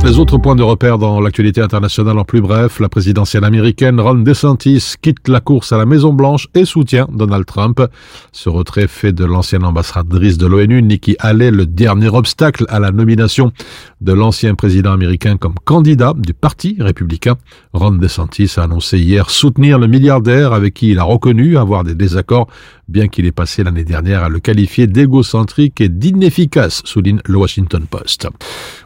Les 0.05 0.19
autres 0.19 0.38
points 0.38 0.55
de 0.55 0.62
repère 0.62 0.99
dans 0.99 1.19
l'actualité 1.19 1.62
internationale 1.62 2.19
en 2.19 2.25
plus 2.25 2.39
bref, 2.39 2.79
la 2.79 2.89
présidentielle 2.89 3.43
américaine 3.43 3.99
Ron 3.99 4.19
DeSantis 4.19 4.93
quitte 5.01 5.27
la 5.27 5.39
course 5.39 5.71
à 5.71 5.79
la 5.79 5.88
Maison 5.88 6.13
Blanche 6.13 6.47
et 6.53 6.63
soutient 6.63 7.08
Donald 7.12 7.47
Trump. 7.47 7.81
Ce 8.31 8.47
retrait 8.47 8.88
fait 8.88 9.13
de 9.13 9.25
l'ancienne 9.25 9.65
ambassadrice 9.65 10.38
de 10.38 10.45
l'ONU, 10.45 10.84
Nikki 10.84 11.15
Haley, 11.17 11.49
le 11.49 11.65
dernier 11.65 12.10
obstacle 12.10 12.65
à 12.69 12.80
la 12.80 12.91
nomination 12.91 13.51
de 13.99 14.13
l'ancien 14.13 14.53
président 14.53 14.91
américain 14.91 15.38
comme 15.38 15.55
candidat 15.63 16.13
du 16.15 16.36
Parti 16.36 16.78
républicain. 16.80 17.38
Ron 17.74 17.93
DeSantis 17.93 18.53
a 18.57 18.61
annoncé 18.61 18.99
hier 18.99 19.32
soutenir 19.32 19.80
le 19.80 19.88
milliardaire 19.88 20.53
avec 20.53 20.76
qui 20.76 20.91
il 20.91 20.99
a 20.99 21.03
reconnu 21.03 21.57
avoir 21.57 21.84
des 21.84 21.95
désaccords, 21.95 22.47
bien 22.88 23.07
qu'il 23.07 23.25
ait 23.25 23.31
passé 23.31 23.63
l'année 23.63 23.83
dernière 23.83 24.23
à 24.23 24.29
le 24.29 24.39
qualifier 24.39 24.88
d'égocentrique 24.88 25.81
et 25.81 25.89
d'inefficace, 25.89 26.81
souligne 26.86 27.19
le 27.25 27.38
Washington 27.38 27.86
Post. 27.89 28.27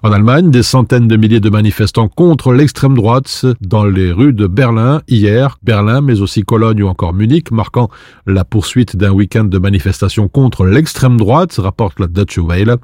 En 0.03 0.11
Allemagne, 0.11 0.51
des 0.51 0.63
centaines 0.63 1.07
de 1.07 1.17
milliers 1.17 1.39
de 1.39 1.49
manifestants 1.49 2.07
contre 2.07 2.53
l'extrême 2.53 2.95
droite 2.95 3.45
dans 3.61 3.85
les 3.85 4.11
rues 4.11 4.33
de 4.33 4.47
Berlin 4.47 5.01
hier, 5.07 5.57
Berlin 5.63 6.01
mais 6.01 6.21
aussi 6.21 6.43
Cologne 6.43 6.83
ou 6.83 6.87
encore 6.87 7.13
Munich, 7.13 7.51
marquant 7.51 7.89
la 8.25 8.45
poursuite 8.45 8.95
d'un 8.95 9.11
week-end 9.11 9.45
de 9.45 9.57
manifestations 9.57 10.27
contre 10.27 10.65
l'extrême 10.65 11.17
droite, 11.17 11.55
rapporte 11.57 11.99
la 11.99 12.07
Deutsche 12.07 12.39
Welle. 12.39 12.77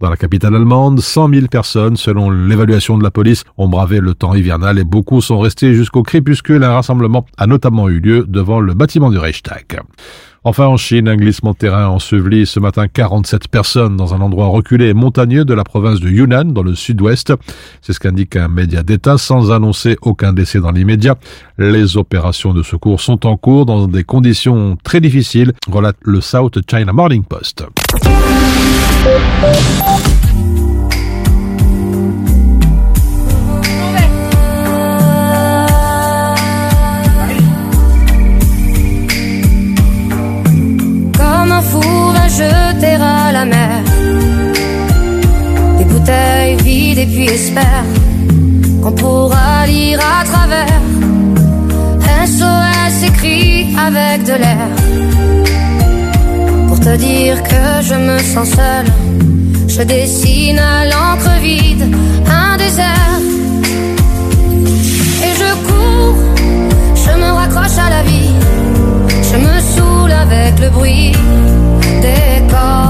Dans 0.00 0.10
la 0.10 0.16
capitale 0.16 0.54
allemande, 0.54 1.00
100 1.00 1.30
000 1.30 1.46
personnes, 1.46 1.96
selon 1.96 2.30
l'évaluation 2.30 2.98
de 2.98 3.02
la 3.02 3.10
police, 3.10 3.44
ont 3.56 3.68
bravé 3.68 4.00
le 4.00 4.14
temps 4.14 4.34
hivernal 4.34 4.78
et 4.78 4.84
beaucoup 4.84 5.20
sont 5.20 5.38
restés 5.38 5.74
jusqu'au 5.74 6.02
crépuscule. 6.02 6.62
Un 6.64 6.72
rassemblement 6.72 7.26
a 7.38 7.46
notamment 7.46 7.88
eu 7.88 8.00
lieu 8.00 8.24
devant 8.28 8.60
le 8.60 8.74
bâtiment 8.74 9.10
du 9.10 9.18
Reichstag. 9.18 9.80
Enfin, 10.48 10.66
en 10.68 10.76
Chine, 10.76 11.08
un 11.08 11.16
glissement 11.16 11.50
de 11.50 11.56
terrain 11.56 11.88
ensevelit 11.88 12.46
ce 12.46 12.60
matin 12.60 12.86
47 12.86 13.48
personnes 13.48 13.96
dans 13.96 14.14
un 14.14 14.20
endroit 14.20 14.46
reculé 14.46 14.86
et 14.86 14.94
montagneux 14.94 15.44
de 15.44 15.52
la 15.52 15.64
province 15.64 15.98
de 15.98 16.08
Yunnan, 16.08 16.52
dans 16.52 16.62
le 16.62 16.76
sud-ouest. 16.76 17.32
C'est 17.82 17.92
ce 17.92 17.98
qu'indique 17.98 18.36
un 18.36 18.46
média 18.46 18.84
d'État 18.84 19.18
sans 19.18 19.50
annoncer 19.50 19.96
aucun 20.02 20.32
décès 20.32 20.60
dans 20.60 20.70
l'immédiat. 20.70 21.16
Les 21.58 21.96
opérations 21.96 22.54
de 22.54 22.62
secours 22.62 23.00
sont 23.00 23.26
en 23.26 23.36
cours 23.36 23.66
dans 23.66 23.88
des 23.88 24.04
conditions 24.04 24.78
très 24.84 25.00
difficiles, 25.00 25.52
relate 25.68 25.96
le 26.02 26.20
South 26.20 26.60
China 26.70 26.92
Morning 26.92 27.24
Post. 27.24 27.64
Vides 46.62 46.98
et 46.98 47.06
puis 47.06 47.26
espère 47.26 47.84
Qu'on 48.82 48.92
pourra 48.92 49.66
lire 49.66 49.98
à 50.00 50.24
travers 50.24 50.80
SOS 52.26 53.04
écrit 53.06 53.68
avec 53.78 54.24
de 54.24 54.32
l'air. 54.32 54.68
Pour 56.68 56.80
te 56.80 56.96
dire 56.96 57.42
que 57.42 57.82
je 57.82 57.94
me 57.94 58.18
sens 58.18 58.48
seule 58.50 58.86
Je 59.68 59.82
dessine 59.82 60.58
à 60.58 60.84
l'encre 60.84 61.30
vide 61.40 61.84
un 62.26 62.56
désert. 62.56 63.20
Et 65.26 65.32
je 65.40 65.50
cours, 65.66 66.18
je 66.94 67.12
me 67.20 67.30
raccroche 67.32 67.78
à 67.78 67.90
la 67.90 68.02
vie 68.02 68.36
je 69.30 69.36
me 69.36 69.60
saoule 69.60 70.12
avec 70.12 70.58
le 70.60 70.70
bruit 70.70 71.12
des 72.00 72.46
corps 72.48 72.85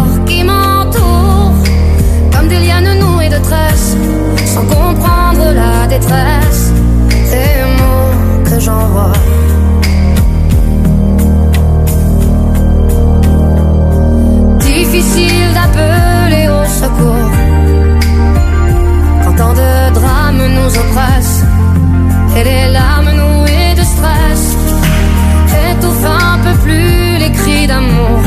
sans 3.49 4.63
comprendre 4.63 5.53
la 5.55 5.87
détresse 5.87 6.73
des 7.31 7.63
mots 7.79 8.45
que 8.45 8.59
j'envoie. 8.59 9.13
Difficile 14.59 15.49
d'appeler 15.55 16.49
au 16.49 16.65
secours 16.83 17.31
quand 19.25 19.35
tant 19.37 19.53
de 19.53 19.95
drames 19.95 20.47
nous 20.59 20.79
oppressent 20.83 21.45
et 22.37 22.45
les 22.45 22.73
larmes 22.73 23.13
nouées 23.13 23.75
de 23.77 23.83
stress 23.83 24.57
étouffent 25.71 26.05
un 26.05 26.39
peu 26.39 26.59
plus 26.65 27.19
les 27.19 27.31
cris 27.31 27.67
d'amour 27.69 28.21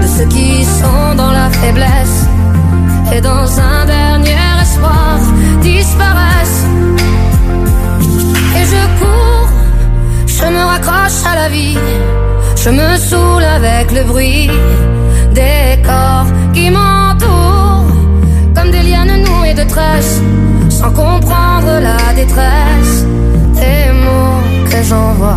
de 0.00 0.06
ceux 0.06 0.26
qui 0.26 0.64
sont 0.64 1.14
dans 1.16 1.32
la 1.32 1.50
faiblesse 1.50 2.23
et 3.16 3.20
dans 3.20 3.60
un 3.60 3.84
dernier 3.86 4.36
espoir 4.60 5.18
disparaissent. 5.60 6.66
Et 8.58 8.64
je 8.72 8.82
cours, 8.98 9.48
je 10.26 10.46
me 10.54 10.62
raccroche 10.72 11.20
à 11.30 11.34
la 11.42 11.48
vie, 11.48 11.78
je 12.56 12.70
me 12.70 12.96
saoule 12.96 13.44
avec 13.44 13.92
le 13.92 14.04
bruit 14.04 14.50
des 15.32 15.82
corps 15.82 16.26
qui 16.52 16.70
m'entourent, 16.70 17.86
comme 18.54 18.70
des 18.70 18.82
lianes 18.82 19.22
nouées 19.26 19.54
de 19.54 19.64
tresses, 19.64 20.20
sans 20.68 20.90
comprendre 20.90 21.72
la 21.88 22.12
détresse 22.14 23.04
des 23.60 23.92
mots 24.04 24.40
que 24.70 24.82
j'envoie. 24.88 25.36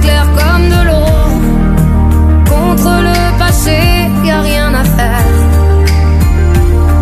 Clair 0.00 0.26
comme 0.38 0.68
de 0.68 0.80
l'eau. 0.88 1.14
Contre 2.48 2.90
le 3.08 3.38
passé, 3.38 3.78
y 4.24 4.30
a 4.30 4.40
rien 4.40 4.72
à 4.74 4.84
faire. 4.84 5.26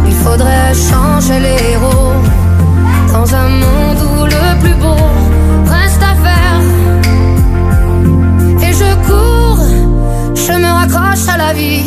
Il 0.06 0.14
faudrait 0.24 0.74
changer 0.90 1.38
les 1.46 1.58
héros. 1.72 2.12
Dans 3.12 3.34
un 3.34 3.48
monde 3.48 4.00
où 4.10 4.24
le 4.24 4.60
plus 4.62 4.74
beau 4.74 5.04
reste 5.66 6.02
à 6.02 6.14
faire. 6.26 6.60
Et 8.66 8.72
je 8.80 8.90
cours, 9.06 9.64
je 10.34 10.52
me 10.52 10.70
raccroche 10.80 11.28
à 11.28 11.36
la 11.36 11.52
vie. 11.52 11.84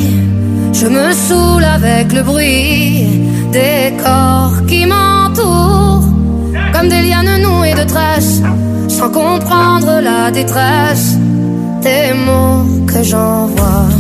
Je 0.74 0.88
me 0.88 1.14
saoule 1.14 1.64
avec 1.64 2.14
le 2.14 2.22
bruit 2.22 3.26
des 3.52 3.94
corps 4.04 4.66
qui 4.68 4.86
m'entourent. 4.86 6.04
Comme 6.74 6.90
des 6.90 7.02
lianes 7.08 7.42
nouées 7.42 7.74
de 7.74 7.84
tresses, 7.84 8.42
sans 8.96 9.10
comprendre 9.10 10.00
la 10.02 10.32
détresse 10.32 11.18
des 11.82 12.14
mots 12.14 12.86
que 12.88 13.04
j'envoie. 13.04 13.95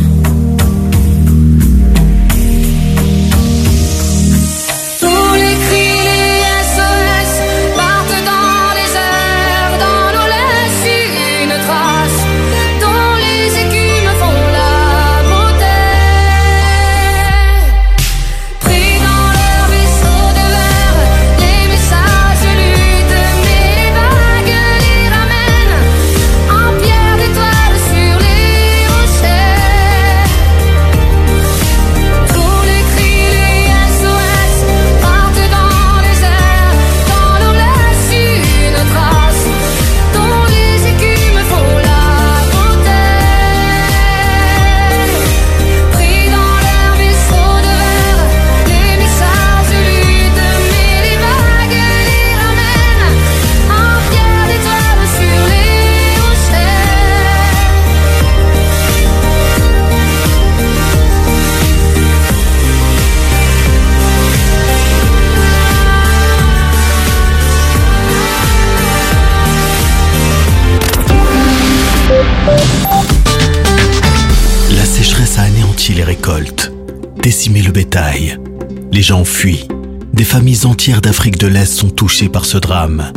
Fuient. 79.25 79.67
Des 80.13 80.23
familles 80.23 80.65
entières 80.65 81.01
d'Afrique 81.01 81.37
de 81.37 81.47
l'Est 81.47 81.73
sont 81.73 81.89
touchées 81.89 82.29
par 82.29 82.45
ce 82.45 82.57
drame. 82.57 83.11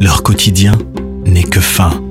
Leur 0.00 0.22
quotidien 0.22 0.78
n'est 1.26 1.42
que 1.42 1.60
faim, 1.60 2.02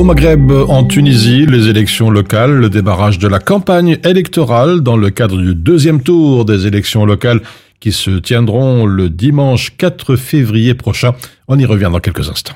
Au 0.00 0.02
Maghreb, 0.02 0.50
en 0.50 0.84
Tunisie, 0.84 1.44
les 1.44 1.68
élections 1.68 2.08
locales, 2.08 2.52
le 2.52 2.70
débarrage 2.70 3.18
de 3.18 3.28
la 3.28 3.38
campagne 3.38 3.98
électorale 4.02 4.80
dans 4.80 4.96
le 4.96 5.10
cadre 5.10 5.36
du 5.36 5.54
deuxième 5.54 6.00
tour 6.00 6.46
des 6.46 6.66
élections 6.66 7.04
locales 7.04 7.42
qui 7.80 7.92
se 7.92 8.12
tiendront 8.12 8.86
le 8.86 9.10
dimanche 9.10 9.76
4 9.76 10.16
février 10.16 10.72
prochain. 10.72 11.12
On 11.48 11.58
y 11.58 11.66
revient 11.66 11.90
dans 11.92 12.00
quelques 12.00 12.30
instants. 12.30 12.54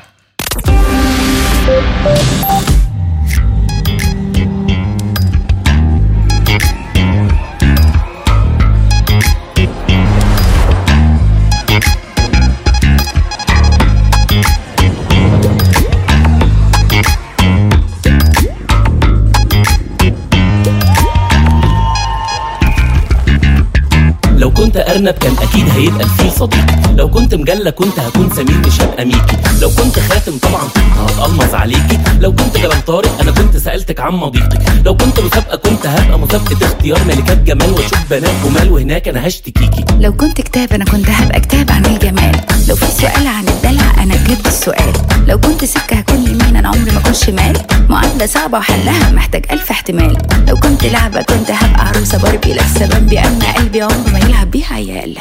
لو 25.05 25.13
كنت 25.13 25.25
أرنب 25.25 25.35
ارنب 25.35 25.39
كان 25.39 25.49
أكيد 25.49 25.69
هيبقى 25.71 26.05
الفيل 26.05 26.33
صديقي 26.33 26.95
لو 26.97 27.11
كنت 27.11 27.35
مجلة 27.35 27.71
كنت 27.71 27.99
هكون 28.01 28.31
سمير 28.37 28.59
مش 28.67 28.81
هبقى 28.81 29.05
ميكي. 29.05 29.37
لو 29.61 29.71
كنت 29.71 29.99
خاتم 29.99 30.39
طبعا 30.39 30.63
كنت 30.63 31.11
هتقلمص 31.11 31.55
عليكي. 31.55 31.99
لو 32.21 32.33
كنت 32.33 32.57
جبل 32.59 32.83
طارق 32.87 33.21
أنا 33.21 33.31
كنت 33.31 33.57
سألتك 33.57 34.01
عن 34.01 34.13
مضيقك. 34.13 34.63
لو 34.85 34.97
كنت 34.97 35.21
مسابقة 35.21 35.57
كنت 35.57 35.87
هبقى 35.87 36.19
مسابقه 36.19 36.67
اختيار 36.67 37.05
ملكات 37.05 37.39
جمال 37.39 37.71
وأشوف 37.71 37.99
بنات 38.11 38.35
جمال 38.45 38.73
وهناك 38.73 39.09
أنا 39.09 39.27
هشتكيكي. 39.27 39.85
لو 40.01 40.13
كنت 40.13 40.41
كتاب 40.41 40.73
أنا 40.73 40.85
كنت 40.85 41.09
هبقى 41.11 41.41
كتاب 41.41 41.71
عن 41.71 41.87
الجمال 41.87 42.41
لو 42.69 42.77
في 42.77 42.87
سؤال 43.01 43.27
عن 43.27 43.49
الدلع 43.49 43.94
جبت 44.29 44.47
السؤال. 44.47 44.93
لو 45.27 45.41
كنت 45.41 45.65
سكة 45.65 45.97
هكون 45.97 46.17
يمين 46.27 46.57
أنا 46.57 46.69
عمري 46.69 46.91
ما 46.91 46.99
اكون 46.99 47.15
شمال 47.15 47.59
معادله 47.89 48.27
صعبة 48.27 48.59
وحلها 48.59 49.11
محتاج 49.13 49.47
ألف 49.51 49.71
احتمال. 49.71 50.17
لو 50.49 50.57
كنت 50.57 50.85
لعبة 50.85 51.23
كنت 51.23 51.51
هبقى 51.51 51.87
عروسة 51.89 52.19
باربي. 52.19 52.53
لابسه 52.53 52.87
بامبي 52.87 53.19
اما 53.19 53.53
قلبي 53.53 53.83
عمره 53.83 54.11
ما 54.13 54.19
يلعب 54.19 54.51
بيها 54.51 54.75
عيال 54.75 55.17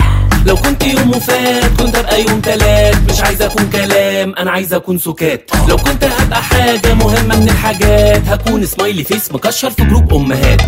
لو 0.46 0.56
كنت 0.56 0.84
يوم 0.84 1.10
وفات 1.10 1.82
كنت 1.82 1.96
ابقى 1.96 2.22
يوم 2.22 2.42
تلات. 2.42 2.96
مش 3.12 3.22
عايز 3.22 3.42
أكون 3.42 3.70
كلام 3.70 4.36
أنا 4.36 4.52
عايز 4.52 4.74
أكون 4.74 4.98
سكات. 5.00 5.52
لو 5.70 5.78
كنت 5.78 6.04
هبقى 6.04 6.44
حاجة 6.44 6.94
مهمة 6.94 7.36
من 7.40 7.50
الحاجات 7.50 8.22
هكون 8.28 8.66
سمايلي 8.66 9.04
فيس 9.04 9.32
مكشر 9.32 9.70
في 9.70 9.84
جروب 9.84 10.14
أمهات. 10.14 10.62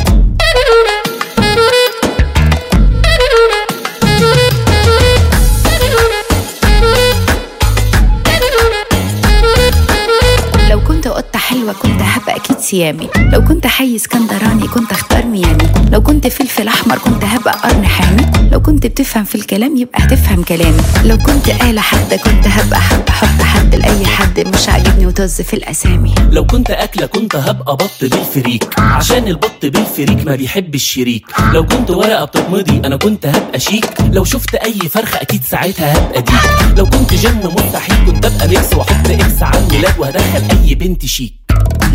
حلوة 11.45 11.73
كنت 11.73 12.01
هبقى 12.01 12.35
أكيد 12.35 12.59
سيامي 12.59 13.09
لو 13.15 13.43
كنت 13.43 13.67
حي 13.67 13.95
اسكندراني 13.95 14.67
كنت 14.67 14.91
أختار 14.91 15.25
ميامي. 15.25 15.67
لو 15.91 16.01
كنت 16.03 16.27
فلفل 16.27 16.67
أحمر 16.67 16.97
كنت 16.97 17.23
هبقى 17.23 17.53
قرن 17.63 17.85
حامي 17.85 18.49
لو 18.51 18.61
كنت 18.61 18.87
بتفهم 18.87 19.23
في 19.23 19.35
الكلام 19.35 19.77
يبقى 19.77 20.03
هتفهم 20.03 20.43
كلامي. 20.43 20.81
لو 21.03 21.17
كنت 21.17 21.47
آلة 21.63 21.81
حادة 21.81 22.17
كنت 22.17 22.47
هبقى 22.47 22.81
حب 22.81 23.09
حط 23.09 23.41
حد 23.41 23.75
لأي 23.75 24.05
حد. 24.05 24.39
مش 24.47 24.69
عاجبني 24.69 25.07
وطز 25.07 25.41
في 25.41 25.53
الأسامي. 25.53 26.15
لو 26.31 26.45
كنت 26.45 26.71
أكلة 26.71 27.05
كنت 27.05 27.35
هبقى 27.35 27.75
بط 27.75 27.91
بالفريك. 28.01 28.79
عشان 28.79 29.27
البط 29.27 29.65
بالفريك 29.65 30.25
ما 30.25 30.35
بيحب 30.35 30.75
الشريك. 30.75 31.25
لو 31.53 31.65
كنت 31.65 31.91
ورقة 31.91 32.25
بتتمضي 32.25 32.81
أنا 32.87 32.95
كنت 32.95 33.25
هبقى 33.25 33.59
شيك. 33.59 33.85
لو 34.11 34.23
شفت 34.23 34.55
أي 34.55 34.73
فرخة 34.73 35.21
أكيد 35.21 35.41
ساعتها 35.43 35.93
هبقى 35.97 36.21
ديك. 36.21 36.77
لو 36.77 36.85
كنت 36.85 37.13
جيم 37.13 37.39
مستحيل 37.43 38.05
كنت 38.05 38.25
أبقى 38.25 38.47
ميكس 38.47 38.73
وأحط 38.73 39.09
إكس 39.09 39.43
على 39.43 39.59
الميلاد 39.59 39.99
وهدخل 39.99 40.43
أي 40.51 40.75
بنت 40.75 41.05
شيك. 41.05 41.34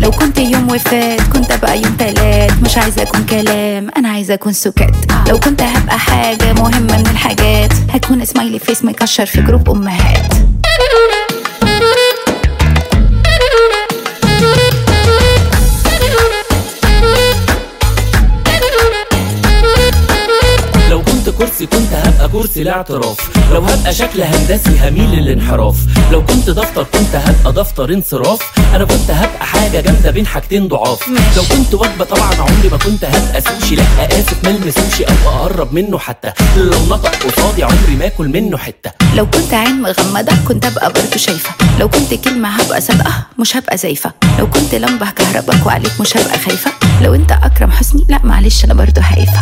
لو 0.01 0.11
كنت 0.11 0.37
يوم 0.39 0.71
وفات 0.71 1.21
كنت 1.21 1.51
أبقى 1.51 1.81
يوم 1.81 1.95
تلات. 1.99 2.51
مش 2.63 2.77
عايزة 2.77 3.01
أكون 3.01 3.25
كلام 3.25 3.87
أنا 3.97 4.09
عايزة 4.09 4.33
أكون 4.33 4.53
سكات 4.53 4.95
لو 5.29 5.39
كنت 5.39 5.61
هبقى 5.61 5.99
حاجة 5.99 6.53
مهمة 6.53 6.97
من 6.97 7.07
الحاجات 7.11 7.73
هكون 7.89 8.25
سمايلي 8.25 8.59
فيس 8.59 8.85
مكشر 8.85 9.25
في 9.25 9.41
جروب 9.41 9.69
أمهات. 9.69 10.33
كرسي 21.41 21.65
كنت 21.65 21.93
هبقى 21.93 22.29
كرسي 22.29 22.63
لاعتراف. 22.63 23.17
لو 23.51 23.61
هبقى 23.61 23.93
شكل 23.93 24.21
هندسي 24.21 24.79
هميل 24.89 25.09
للانحراف. 25.09 25.75
لو 26.11 26.25
كنت 26.25 26.49
دفتر 26.49 26.83
كنت 26.83 27.15
هبقى 27.15 27.53
دفتر 27.53 27.93
انصراف. 27.93 28.39
أنا 28.75 28.85
كنت 28.85 29.11
هبقى 29.11 29.45
حاجة 29.45 29.81
جامدة 29.81 30.11
بين 30.11 30.27
حاجتين 30.27 30.67
ضعاف. 30.67 31.07
لو 31.37 31.43
كنت 31.51 31.73
وجبة 31.73 32.05
طبعا 32.05 32.35
عمري 32.35 32.69
ما 32.71 32.77
كنت 32.77 33.05
هبقى 33.05 33.41
سوشي. 33.41 33.75
لا 33.75 33.83
آسف 34.19 34.45
ملمس 34.45 34.73
سوشي 34.73 35.03
أو 35.03 35.29
أقرب 35.29 35.73
منه 35.73 35.99
حتى. 35.99 36.31
لو 36.57 36.85
نطق 36.89 37.15
قصادي 37.15 37.63
عمري 37.63 37.95
ما 37.99 38.05
آكل 38.05 38.27
منه 38.27 38.57
حتة. 38.57 38.91
لو 39.15 39.25
كنت 39.25 39.53
عين 39.53 39.81
مغمضة 39.81 40.33
كنت 40.47 40.65
أبقى 40.65 40.93
برضه 40.93 41.17
شايفة. 41.17 41.49
لو 41.79 41.89
كنت 41.89 42.13
كلمة 42.13 42.49
هبقى 42.49 42.81
صادقة 42.81 43.13
مش 43.39 43.57
هبقى 43.57 43.77
زايفة. 43.77 44.11
لو 44.39 44.49
كنت 44.49 44.75
لمبة 44.75 45.09
كهربك 45.09 45.65
وعليك 45.65 46.01
مش 46.01 46.17
هبقى 46.17 46.39
خايفة. 46.39 46.71
لو 47.01 47.15
أنت 47.15 47.31
أكرم 47.31 47.71
حسني 47.71 48.05
لا 48.09 48.19
معلش 48.23 48.65
أنا 48.65 48.73
برضه 48.73 49.01
هايفة. 49.01 49.41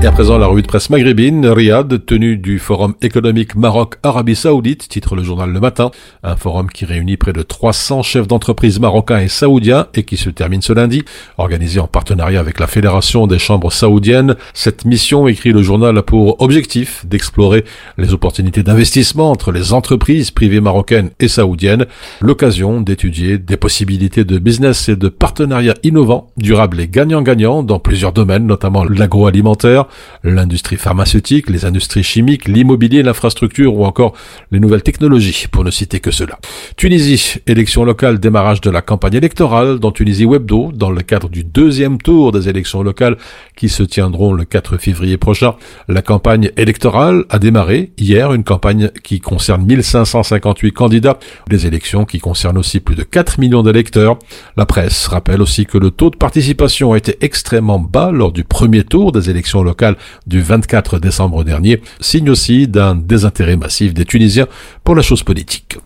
Et 0.00 0.06
à 0.06 0.12
présent, 0.12 0.38
la 0.38 0.46
revue 0.46 0.62
de 0.62 0.68
presse 0.68 0.90
maghrébine, 0.90 1.44
Riyad, 1.44 2.06
tenue 2.06 2.36
du 2.36 2.60
Forum 2.60 2.94
économique 3.02 3.56
Maroc-Arabie 3.56 4.36
Saoudite, 4.36 4.88
titre 4.88 5.16
le 5.16 5.24
journal 5.24 5.50
Le 5.50 5.58
Matin. 5.58 5.90
Un 6.22 6.36
forum 6.36 6.70
qui 6.70 6.84
réunit 6.84 7.16
près 7.16 7.32
de 7.32 7.42
300 7.42 8.02
chefs 8.02 8.28
d'entreprise 8.28 8.78
marocains 8.78 9.18
et 9.18 9.26
saoudiens 9.26 9.88
et 9.94 10.04
qui 10.04 10.16
se 10.16 10.30
termine 10.30 10.62
ce 10.62 10.72
lundi. 10.72 11.02
Organisé 11.36 11.80
en 11.80 11.88
partenariat 11.88 12.38
avec 12.38 12.60
la 12.60 12.68
Fédération 12.68 13.26
des 13.26 13.40
chambres 13.40 13.72
saoudiennes, 13.72 14.36
cette 14.54 14.84
mission, 14.84 15.26
écrit 15.26 15.50
le 15.50 15.62
journal, 15.62 15.98
a 15.98 16.02
pour 16.02 16.40
objectif 16.40 17.04
d'explorer 17.04 17.64
les 17.96 18.14
opportunités 18.14 18.62
d'investissement 18.62 19.32
entre 19.32 19.50
les 19.50 19.72
entreprises 19.72 20.30
privées 20.30 20.60
marocaines 20.60 21.10
et 21.18 21.26
saoudiennes, 21.26 21.86
l'occasion 22.20 22.80
d'étudier 22.80 23.36
des 23.36 23.56
possibilités 23.56 24.24
de 24.24 24.38
business 24.38 24.88
et 24.88 24.94
de 24.94 25.08
partenariats 25.08 25.74
innovants, 25.82 26.30
durables 26.36 26.78
et 26.78 26.86
gagnants-gagnants 26.86 27.64
dans 27.64 27.80
plusieurs 27.80 28.12
domaines, 28.12 28.46
notamment 28.46 28.84
l'agroalimentaire, 28.84 29.86
l'industrie 30.24 30.76
pharmaceutique, 30.76 31.50
les 31.50 31.64
industries 31.64 32.02
chimiques, 32.02 32.48
l'immobilier, 32.48 33.02
l'infrastructure 33.02 33.74
ou 33.74 33.84
encore 33.84 34.14
les 34.50 34.60
nouvelles 34.60 34.82
technologies, 34.82 35.46
pour 35.50 35.64
ne 35.64 35.70
citer 35.70 36.00
que 36.00 36.10
cela. 36.10 36.38
Tunisie, 36.76 37.36
élection 37.46 37.84
locale, 37.84 38.18
démarrage 38.18 38.60
de 38.60 38.70
la 38.70 38.82
campagne 38.82 39.14
électorale 39.14 39.78
dans 39.78 39.92
Tunisie 39.92 40.24
Webdo, 40.24 40.72
dans 40.72 40.90
le 40.90 41.02
cadre 41.02 41.28
du 41.28 41.44
deuxième 41.44 41.98
tour 41.98 42.32
des 42.32 42.48
élections 42.48 42.82
locales 42.82 43.16
qui 43.56 43.68
se 43.68 43.82
tiendront 43.82 44.32
le 44.32 44.44
4 44.44 44.78
février 44.78 45.16
prochain. 45.16 45.54
La 45.88 46.02
campagne 46.02 46.50
électorale 46.56 47.24
a 47.30 47.38
démarré 47.38 47.92
hier, 47.98 48.32
une 48.32 48.44
campagne 48.44 48.90
qui 49.02 49.20
concerne 49.20 49.64
1558 49.64 50.72
candidats, 50.72 51.18
des 51.48 51.66
élections 51.66 52.04
qui 52.04 52.18
concernent 52.18 52.58
aussi 52.58 52.80
plus 52.80 52.94
de 52.94 53.02
4 53.02 53.38
millions 53.38 53.62
d'électeurs. 53.62 54.18
La 54.56 54.66
presse 54.66 55.06
rappelle 55.06 55.42
aussi 55.42 55.66
que 55.66 55.78
le 55.78 55.90
taux 55.90 56.10
de 56.10 56.16
participation 56.16 56.92
a 56.92 56.98
été 56.98 57.16
extrêmement 57.20 57.78
bas 57.78 58.10
lors 58.10 58.32
du 58.32 58.44
premier 58.44 58.84
tour 58.84 59.12
des 59.12 59.30
élections 59.30 59.62
locales 59.62 59.77
du 60.26 60.40
24 60.40 60.98
décembre 60.98 61.44
dernier, 61.44 61.80
signe 62.00 62.30
aussi 62.30 62.68
d'un 62.68 62.94
désintérêt 62.94 63.56
massif 63.56 63.94
des 63.94 64.04
Tunisiens 64.04 64.46
pour 64.84 64.94
la 64.94 65.02
chose 65.02 65.22
politique. 65.22 65.78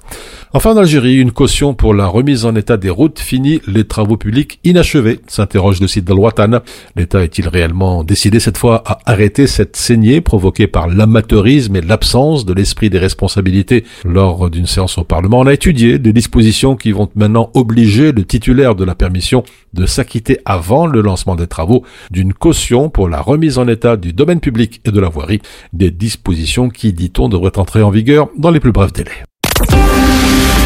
Enfin, 0.55 0.73
en 0.73 0.77
Algérie, 0.77 1.17
une 1.17 1.33
caution 1.33 1.73
pour 1.73 1.95
la 1.95 2.07
remise 2.07 2.45
en 2.45 2.55
état 2.55 2.77
des 2.77 2.91
routes 2.91 3.21
finit 3.21 3.63
les 3.67 3.85
travaux 3.85 4.19
publics 4.19 4.61
inachevés, 4.65 5.21
s'interroge 5.27 5.81
le 5.81 5.87
site 5.87 6.05
de 6.05 6.13
Loatan. 6.13 6.61
L'État 6.95 7.23
est-il 7.23 7.49
réellement 7.49 8.05
décidé 8.05 8.39
cette 8.39 8.59
fois 8.59 8.83
à 8.85 8.99
arrêter 9.07 9.47
cette 9.47 9.77
saignée 9.77 10.21
provoquée 10.21 10.67
par 10.67 10.89
l'amateurisme 10.89 11.77
et 11.77 11.81
l'absence 11.81 12.45
de 12.45 12.53
l'esprit 12.53 12.91
des 12.91 12.99
responsabilités 12.99 13.85
lors 14.05 14.51
d'une 14.51 14.67
séance 14.67 14.99
au 14.99 15.05
Parlement? 15.05 15.41
On 15.41 15.47
a 15.47 15.55
étudié 15.55 15.99
des 15.99 16.13
dispositions 16.13 16.77
qui 16.77 16.93
vont 16.93 17.09
maintenant 17.15 17.51
obliger 17.55 18.13
le 18.13 18.27
titulaire 18.27 18.75
de 18.75 18.85
la 18.85 18.95
permission 18.95 19.45
de 19.73 19.87
s'acquitter 19.87 20.39
avant 20.45 20.87
le 20.87 21.01
lancement 21.01 21.35
des 21.35 21.47
travaux 21.47 21.83
d'une 22.11 22.35
caution 22.35 22.91
pour 22.91 23.09
la 23.09 23.23
remise 23.23 23.57
en 23.57 23.69
état 23.69 23.97
du 23.97 24.13
domaine 24.13 24.41
public 24.41 24.83
et 24.85 24.91
de 24.91 25.01
la 25.01 25.09
voirie, 25.09 25.41
des 25.73 25.91
dispositions 25.91 26.69
qui, 26.69 26.93
dit-on, 26.93 27.31
devraient 27.31 27.59
entrer 27.59 27.83
en 27.83 27.91
vigueur 27.91 28.29
dans 28.37 28.51
les 28.51 28.61
plus 28.61 28.73
brefs 28.73 28.93
délais. 28.93 29.23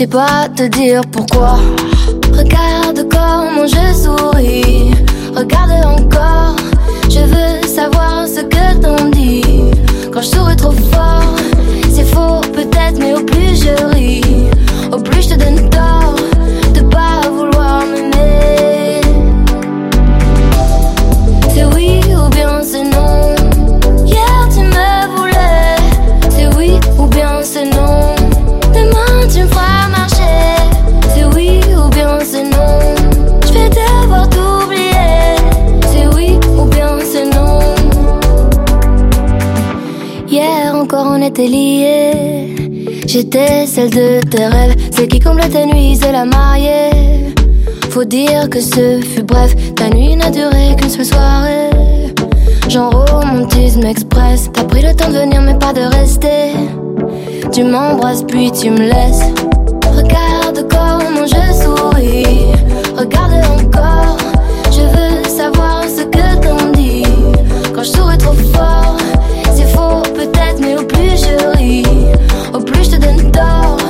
Sais 0.00 0.06
pas 0.06 0.48
te 0.56 0.62
dire 0.62 1.02
pourquoi. 1.12 1.58
Regarde 2.32 3.06
comment 3.12 3.66
je 3.66 3.92
souris. 3.92 4.94
Regarde 5.36 5.72
encore. 5.84 6.56
Je 7.10 7.18
veux 7.18 7.68
savoir 7.68 8.26
ce 8.26 8.40
que 8.40 8.80
t'en 8.80 9.10
dis. 9.10 9.42
Quand 10.10 10.22
je 10.22 10.28
souris 10.28 10.56
trop 10.56 10.72
fort, 10.72 11.36
c'est 11.92 12.06
faux 12.06 12.40
peut-être, 12.54 12.98
mais 12.98 13.12
au 13.12 13.22
plus 13.22 13.54
je 13.62 13.94
ris, 13.94 14.46
au 14.90 14.96
plus 14.96 15.20
je 15.20 15.34
te 15.34 15.34
donne 15.34 15.68
tort 15.68 15.99
J'étais 43.12 43.66
celle 43.66 43.90
de 43.90 44.20
tes 44.20 44.46
rêves, 44.46 44.76
celle 44.92 45.08
qui 45.08 45.18
comble 45.18 45.40
tes 45.48 45.66
nuits, 45.66 45.98
c'est 46.00 46.12
la 46.12 46.24
mariée. 46.24 47.34
Faut 47.90 48.04
dire 48.04 48.48
que 48.48 48.60
ce 48.60 49.00
fut 49.00 49.24
bref, 49.24 49.52
ta 49.74 49.90
nuit 49.90 50.14
n'a 50.14 50.30
duré 50.30 50.76
qu'une 50.78 50.90
seule 50.90 51.06
soirée. 51.06 51.70
Genre 52.68 53.04
romantisme 53.10 53.84
express, 53.84 54.48
t'as 54.52 54.62
pris 54.62 54.82
le 54.82 54.94
temps 54.94 55.08
de 55.08 55.18
venir 55.18 55.42
mais 55.42 55.58
pas 55.58 55.72
de 55.72 55.80
rester. 55.80 56.52
Tu 57.50 57.64
m'embrasses 57.64 58.22
puis 58.22 58.52
tu 58.52 58.70
me 58.70 58.78
laisses. 58.78 59.24
Regarde 59.88 60.68
comment 60.70 61.26
je 61.26 61.64
souris, 61.64 62.46
regarde 62.96 63.32
encore. 63.58 64.18
Je 64.70 64.82
veux 64.82 65.24
savoir 65.28 65.82
ce 65.82 66.02
que 66.04 66.46
t'en 66.46 66.70
dis. 66.70 67.02
Quand 67.74 67.82
je 67.82 67.90
souris 67.90 68.18
trop 68.18 68.34
fort, 68.54 68.96
c'est 69.52 69.66
faux 69.66 70.00
peut-être, 70.14 70.60
mais 70.60 70.76
au 70.76 70.84
plus 70.84 71.16
je 71.16 71.58
ris, 71.58 71.82
au 73.02 73.76
plus 73.76 73.89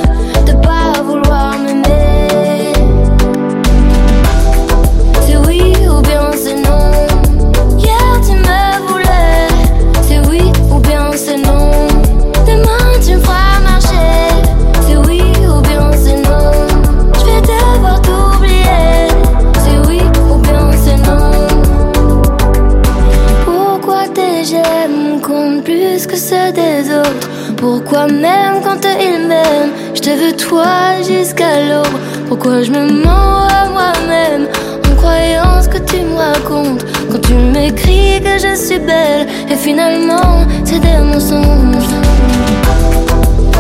jusqu'à 31.03 31.69
l'aube. 31.69 31.99
Pourquoi 32.29 32.63
je 32.63 32.71
me 32.71 33.05
mens 33.05 33.47
à 33.47 33.69
moi-même 33.69 34.49
en 34.89 34.97
croyant 34.97 35.63
ce 35.63 35.69
que 35.69 35.79
tu 35.79 36.03
me 36.03 36.17
racontes? 36.17 36.85
Quand 37.11 37.21
tu 37.21 37.35
m'écris 37.35 38.21
que 38.21 38.39
je 38.39 38.55
suis 38.57 38.79
belle 38.79 39.27
et 39.51 39.57
finalement 39.57 40.47
c'est 40.65 40.81
des 40.81 40.99
mensonges 40.99 41.95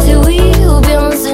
C'est 0.05 0.17
oui 0.17 0.41
ou 0.67 0.81
bien 0.81 1.11
c'est 1.13 1.30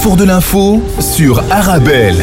carrefour 0.00 0.16
de 0.16 0.24
l'info 0.24 0.82
sur 0.98 1.40
Arabelle. 1.52 2.16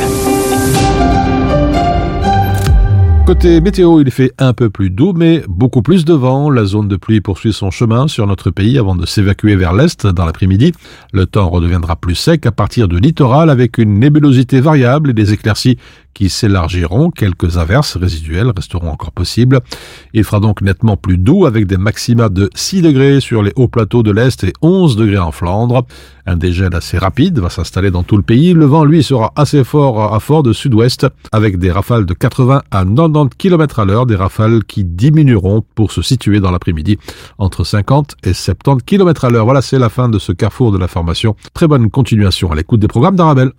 Côté 3.27 3.61
météo, 3.61 4.01
il 4.01 4.09
fait 4.09 4.31
un 4.39 4.53
peu 4.53 4.71
plus 4.71 4.89
doux, 4.89 5.13
mais 5.13 5.43
beaucoup 5.47 5.83
plus 5.83 6.03
de 6.03 6.13
vent. 6.13 6.49
La 6.49 6.65
zone 6.65 6.87
de 6.87 6.95
pluie 6.95 7.21
poursuit 7.21 7.53
son 7.53 7.69
chemin 7.69 8.07
sur 8.07 8.25
notre 8.25 8.49
pays 8.49 8.79
avant 8.79 8.95
de 8.95 9.05
s'évacuer 9.05 9.55
vers 9.55 9.73
l'est 9.73 10.07
dans 10.07 10.25
l'après-midi. 10.25 10.71
Le 11.13 11.27
temps 11.27 11.49
redeviendra 11.49 11.97
plus 11.97 12.15
sec 12.15 12.47
à 12.47 12.51
partir 12.51 12.87
du 12.87 12.99
littoral 12.99 13.51
avec 13.51 13.77
une 13.77 13.99
nébulosité 13.99 14.59
variable 14.59 15.11
et 15.11 15.13
des 15.13 15.33
éclaircies 15.33 15.77
qui 16.17 16.29
s'élargiront. 16.29 17.11
Quelques 17.11 17.59
averses 17.59 17.95
résiduelles 17.95 18.51
resteront 18.55 18.89
encore 18.89 19.11
possibles. 19.11 19.59
Il 20.13 20.23
fera 20.23 20.39
donc 20.39 20.63
nettement 20.63 20.97
plus 20.97 21.19
doux 21.19 21.45
avec 21.45 21.67
des 21.67 21.77
maxima 21.77 22.27
de 22.29 22.49
6 22.55 22.81
degrés 22.81 23.19
sur 23.19 23.43
les 23.43 23.53
hauts 23.55 23.67
plateaux 23.67 24.01
de 24.01 24.09
l'Est 24.11 24.43
et 24.43 24.53
11 24.63 24.95
degrés 24.95 25.19
en 25.19 25.31
Flandre. 25.31 25.85
Un 26.25 26.35
dégel 26.35 26.73
assez 26.73 26.97
rapide 26.97 27.37
va 27.37 27.51
s'installer 27.51 27.91
dans 27.91 28.01
tout 28.01 28.17
le 28.17 28.23
pays. 28.23 28.53
Le 28.53 28.65
vent, 28.65 28.83
lui, 28.83 29.03
sera 29.03 29.31
assez 29.35 29.63
fort 29.63 30.11
à 30.15 30.19
fort 30.19 30.41
de 30.41 30.53
sud-ouest 30.53 31.05
avec 31.31 31.59
des 31.59 31.71
rafales 31.71 32.07
de 32.07 32.15
80 32.15 32.63
à 32.71 32.83
90 32.83 33.37
km 33.37 33.79
à 33.79 33.85
l'heure, 33.85 34.07
des 34.07 34.15
rafales 34.15 34.63
qui 34.63 34.83
diminueront 34.83 35.63
pour 35.75 35.91
se 35.91 36.01
situer 36.01 36.39
dans 36.39 36.49
l'après-midi 36.49 36.97
entre 37.37 37.63
50 37.63 38.15
et 38.23 38.33
70 38.33 38.83
km 38.83 39.25
à 39.25 39.29
l'heure. 39.29 39.45
Voilà, 39.45 39.61
c'est 39.61 39.79
la 39.79 39.89
fin 39.89 40.09
de 40.09 40.17
ce 40.17 40.31
carrefour 40.31 40.71
de 40.71 40.79
l'information. 40.79 41.35
Très 41.53 41.67
bonne 41.67 41.91
continuation 41.91 42.51
à 42.51 42.55
l'écoute 42.55 42.79
des 42.79 42.87
programmes 42.87 43.15
d'Arabelle. 43.15 43.51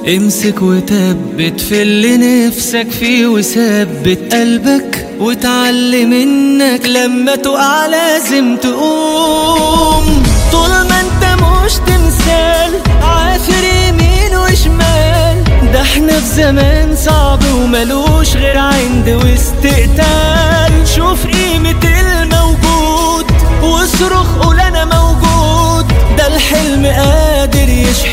امسك 0.08 0.62
وثبت 0.62 1.60
في 1.60 1.82
اللي 1.82 2.16
نفسك 2.16 2.90
فيه 2.90 3.26
وثبت. 3.26 4.34
قلبك 4.34 5.08
وتعلم 5.20 6.12
انك 6.12 6.86
لما 6.86 7.36
تقع 7.36 7.86
لازم 7.86 8.56
تقوم. 8.56 10.22
طول 10.52 10.68
ما 10.70 11.00
انت 11.00 11.24
مش 11.42 11.72
تمثال 11.72 12.72
عافر 13.02 13.64
يمين 13.88 14.36
وشمال. 14.36 15.44
ده 15.72 15.80
إحنا 15.82 16.20
في 16.20 16.34
زمان 16.36 16.96
صعب 16.96 17.40
وملوش 17.54 18.36
غير 18.36 18.58
عند 18.58 19.08
واستقتال. 19.08 20.45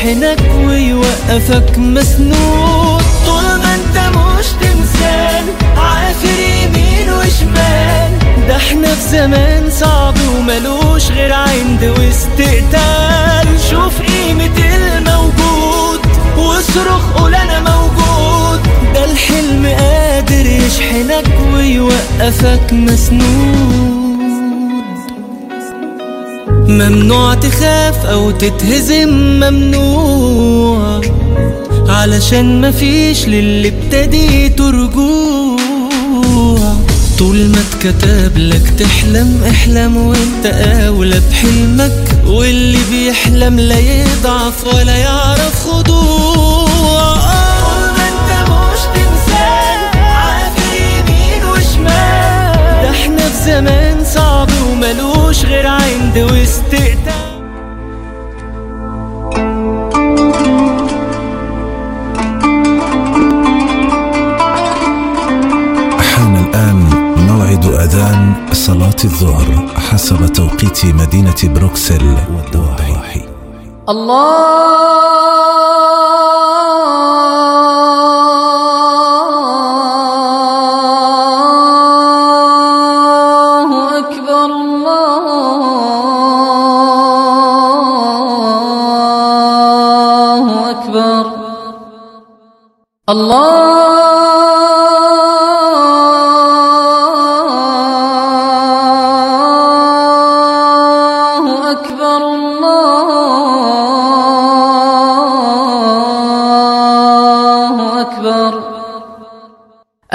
يشحنك 0.04 0.40
ويوقفك 0.66 1.78
مسنود. 1.78 3.02
طول 3.26 3.42
ما 3.44 3.74
انت 3.74 4.16
مش 4.16 4.46
تمثال 4.46 5.44
عافر 5.76 6.40
يمين 6.40 7.10
وشمال. 7.10 8.18
ده 8.48 8.56
إحنا 8.56 8.94
في 8.94 9.08
زمان 9.10 9.70
صعب 9.70 10.14
وملوش 10.36 11.10
غير 11.10 11.32
عند 11.32 11.84
واستقتال 11.98 13.60
شوف 13.70 14.02
قيمة 14.02 14.58
الموجود 14.76 16.00
واصرخ 16.36 17.12
قول 17.16 17.34
أنا 17.34 17.60
موجود. 17.60 18.60
ده 18.94 19.04
الحلم 19.04 19.66
قادر 19.66 20.46
يشحنك 20.46 21.26
ويوقفك 21.54 22.72
مسنود. 22.72 24.03
ممنوع 26.48 27.34
تخاف 27.34 28.06
أو 28.06 28.30
تتهزم 28.30 29.08
ممنوع. 29.08 31.00
علشان 31.88 32.68
مفيش 32.68 33.26
للي 33.26 33.68
ابتديته 33.68 34.70
رجوع 34.70 35.58
طول 37.18 37.36
ما 37.36 37.58
اتكتب 37.60 38.38
لك 38.38 38.72
تحلم 38.78 39.44
احلم 39.50 39.96
وانت 39.96 40.46
أولى 40.86 41.20
بحلمك. 41.30 42.26
واللي 42.26 42.78
بيحلم 42.90 43.60
لا 43.60 43.78
يضعف 43.78 44.66
ولا 44.74 44.96
يعرف 44.96 45.66
خضوع. 45.66 47.14
طول 53.54 53.83
وملوش 55.34 55.44
غير 55.44 55.66
عند 55.66 56.18
واستقتال 56.18 57.34
حان 66.00 66.36
الآن 66.36 66.76
موعد 67.28 67.64
أذان 67.64 68.32
صلاة 68.52 68.96
الظهر 69.04 69.68
حسب 69.90 70.26
توقيت 70.26 70.86
مدينة 70.86 71.34
بروكسل 71.44 72.16
والضواحي 72.36 73.22
الله 73.88 74.84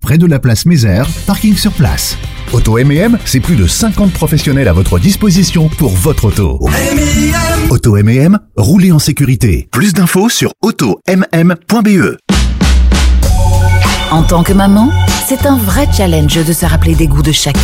près 0.00 0.18
de 0.18 0.26
la 0.26 0.38
place 0.38 0.66
Mézère, 0.66 1.06
parking 1.26 1.56
sur 1.56 1.72
place. 1.72 2.16
Auto 2.52 2.78
M&M, 2.78 3.18
c'est 3.24 3.40
plus 3.40 3.56
de 3.56 3.66
50 3.66 4.12
professionnels 4.12 4.68
à 4.68 4.72
votre 4.72 4.98
disposition 4.98 5.68
pour 5.68 5.90
votre 5.92 6.26
auto. 6.26 6.58
Auto 7.70 7.96
M&M, 7.96 8.38
roulez 8.56 8.92
en 8.92 8.98
sécurité. 8.98 9.68
Plus 9.70 9.92
d'infos 9.92 10.28
sur 10.28 10.52
automm.be. 10.62 12.16
En 14.10 14.22
tant 14.22 14.42
que 14.42 14.54
maman, 14.54 14.90
c'est 15.28 15.44
un 15.44 15.58
vrai 15.58 15.86
challenge 15.94 16.42
de 16.42 16.52
se 16.52 16.64
rappeler 16.64 16.94
des 16.94 17.06
goûts 17.06 17.22
de 17.22 17.32
chacun. 17.32 17.60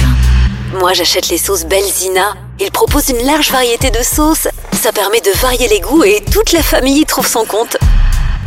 Moi, 0.79 0.93
j'achète 0.93 1.31
les 1.31 1.39
sauces 1.39 1.65
Belzina. 1.65 2.35
Ils 2.61 2.71
proposent 2.71 3.09
une 3.09 3.25
large 3.27 3.51
variété 3.51 3.91
de 3.91 4.03
sauces. 4.03 4.49
Ça 4.73 4.93
permet 4.93 5.21
de 5.21 5.31
varier 5.41 5.69
les 5.69 5.81
goûts 5.81 6.05
et 6.05 6.23
toute 6.31 6.53
la 6.53 6.63
famille 6.63 7.01
y 7.01 7.07
trouve 7.07 7.27
son 7.27 7.45
compte. 7.47 7.79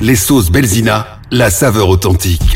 Les 0.01 0.15
sauces 0.15 0.51
Belzina, 0.51 1.19
la 1.31 1.49
saveur 1.49 1.89
authentique. 1.89 2.41